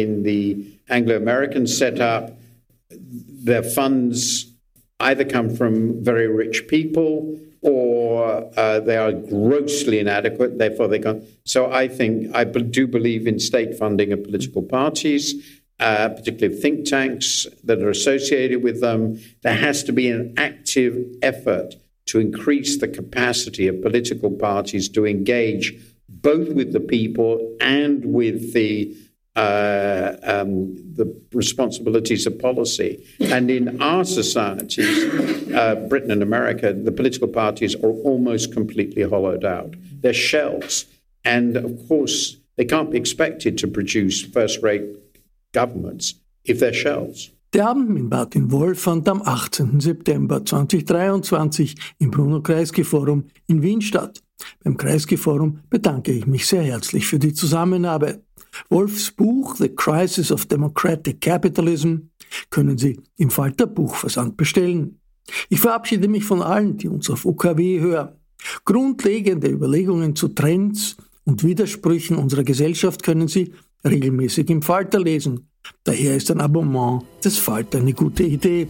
[0.00, 2.38] in the Anglo-American setup,
[2.90, 4.46] their funds
[5.00, 11.24] either come from very rich people or uh, they are grossly inadequate, therefore they can't.
[11.44, 16.86] So I think, I do believe in state funding of political parties, uh, particularly think
[16.86, 19.20] tanks that are associated with them.
[19.42, 21.74] There has to be an active effort
[22.06, 25.74] to increase the capacity of political parties to engage
[26.08, 28.96] both with the people and with the
[29.38, 32.92] uh, um, the responsibilities of policy.
[33.20, 34.96] And in our societies,
[35.54, 39.74] uh, Britain and America, the political parties are almost completely hollowed out.
[40.02, 40.86] They're shells.
[41.24, 44.86] And of course, they can't be expected to produce first rate
[45.52, 46.14] governments
[46.44, 47.30] if they're shells.
[47.54, 49.80] Der Abend mit Martin Wolf fand am 18.
[49.80, 54.20] September 2023 im Bruno Kreisky Forum in Wien statt.
[54.62, 58.20] Beim Kreisky Forum bedanke ich mich sehr herzlich für die Zusammenarbeit.
[58.68, 61.96] Wolfs Buch The Crisis of Democratic Capitalism
[62.50, 65.00] können Sie im Falter Buchversand bestellen.
[65.48, 68.10] Ich verabschiede mich von allen, die uns auf UKW hören.
[68.64, 73.52] Grundlegende Überlegungen zu Trends und Widersprüchen unserer Gesellschaft können Sie
[73.84, 75.48] regelmäßig im Falter lesen.
[75.84, 78.68] Daher ist ein Abonnement des Falter eine gute Idee.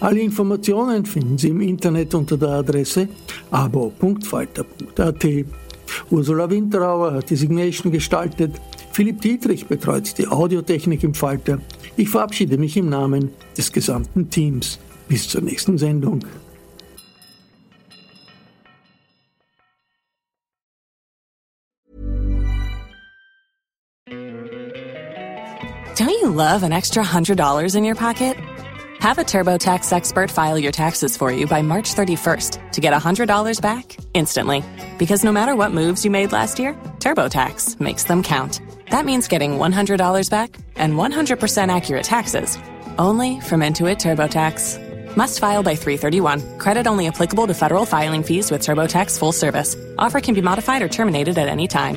[0.00, 3.08] Alle Informationen finden Sie im Internet unter der Adresse
[3.50, 5.26] abo.falter.at.
[6.10, 8.60] Ursula Winterauer hat die Signation gestaltet.
[8.92, 11.60] Philipp Dietrich betreut die Audiotechnik im Falter.
[11.96, 14.78] Ich verabschiede mich im Namen des gesamten Teams.
[15.08, 16.20] Bis zur nächsten Sendung.
[25.96, 28.36] Don't you love an extra $100 in your pocket?
[29.00, 33.60] Have a TurboTax expert file your taxes for you by March 31st to get $100
[33.60, 34.62] back instantly.
[34.98, 38.60] Because no matter what moves you made last year, TurboTax makes them count.
[38.90, 42.58] That means getting $100 back and 100% accurate taxes
[42.98, 45.16] only from Intuit TurboTax.
[45.16, 46.58] Must file by 331.
[46.58, 49.76] Credit only applicable to federal filing fees with TurboTax full service.
[49.98, 51.96] Offer can be modified or terminated at any time.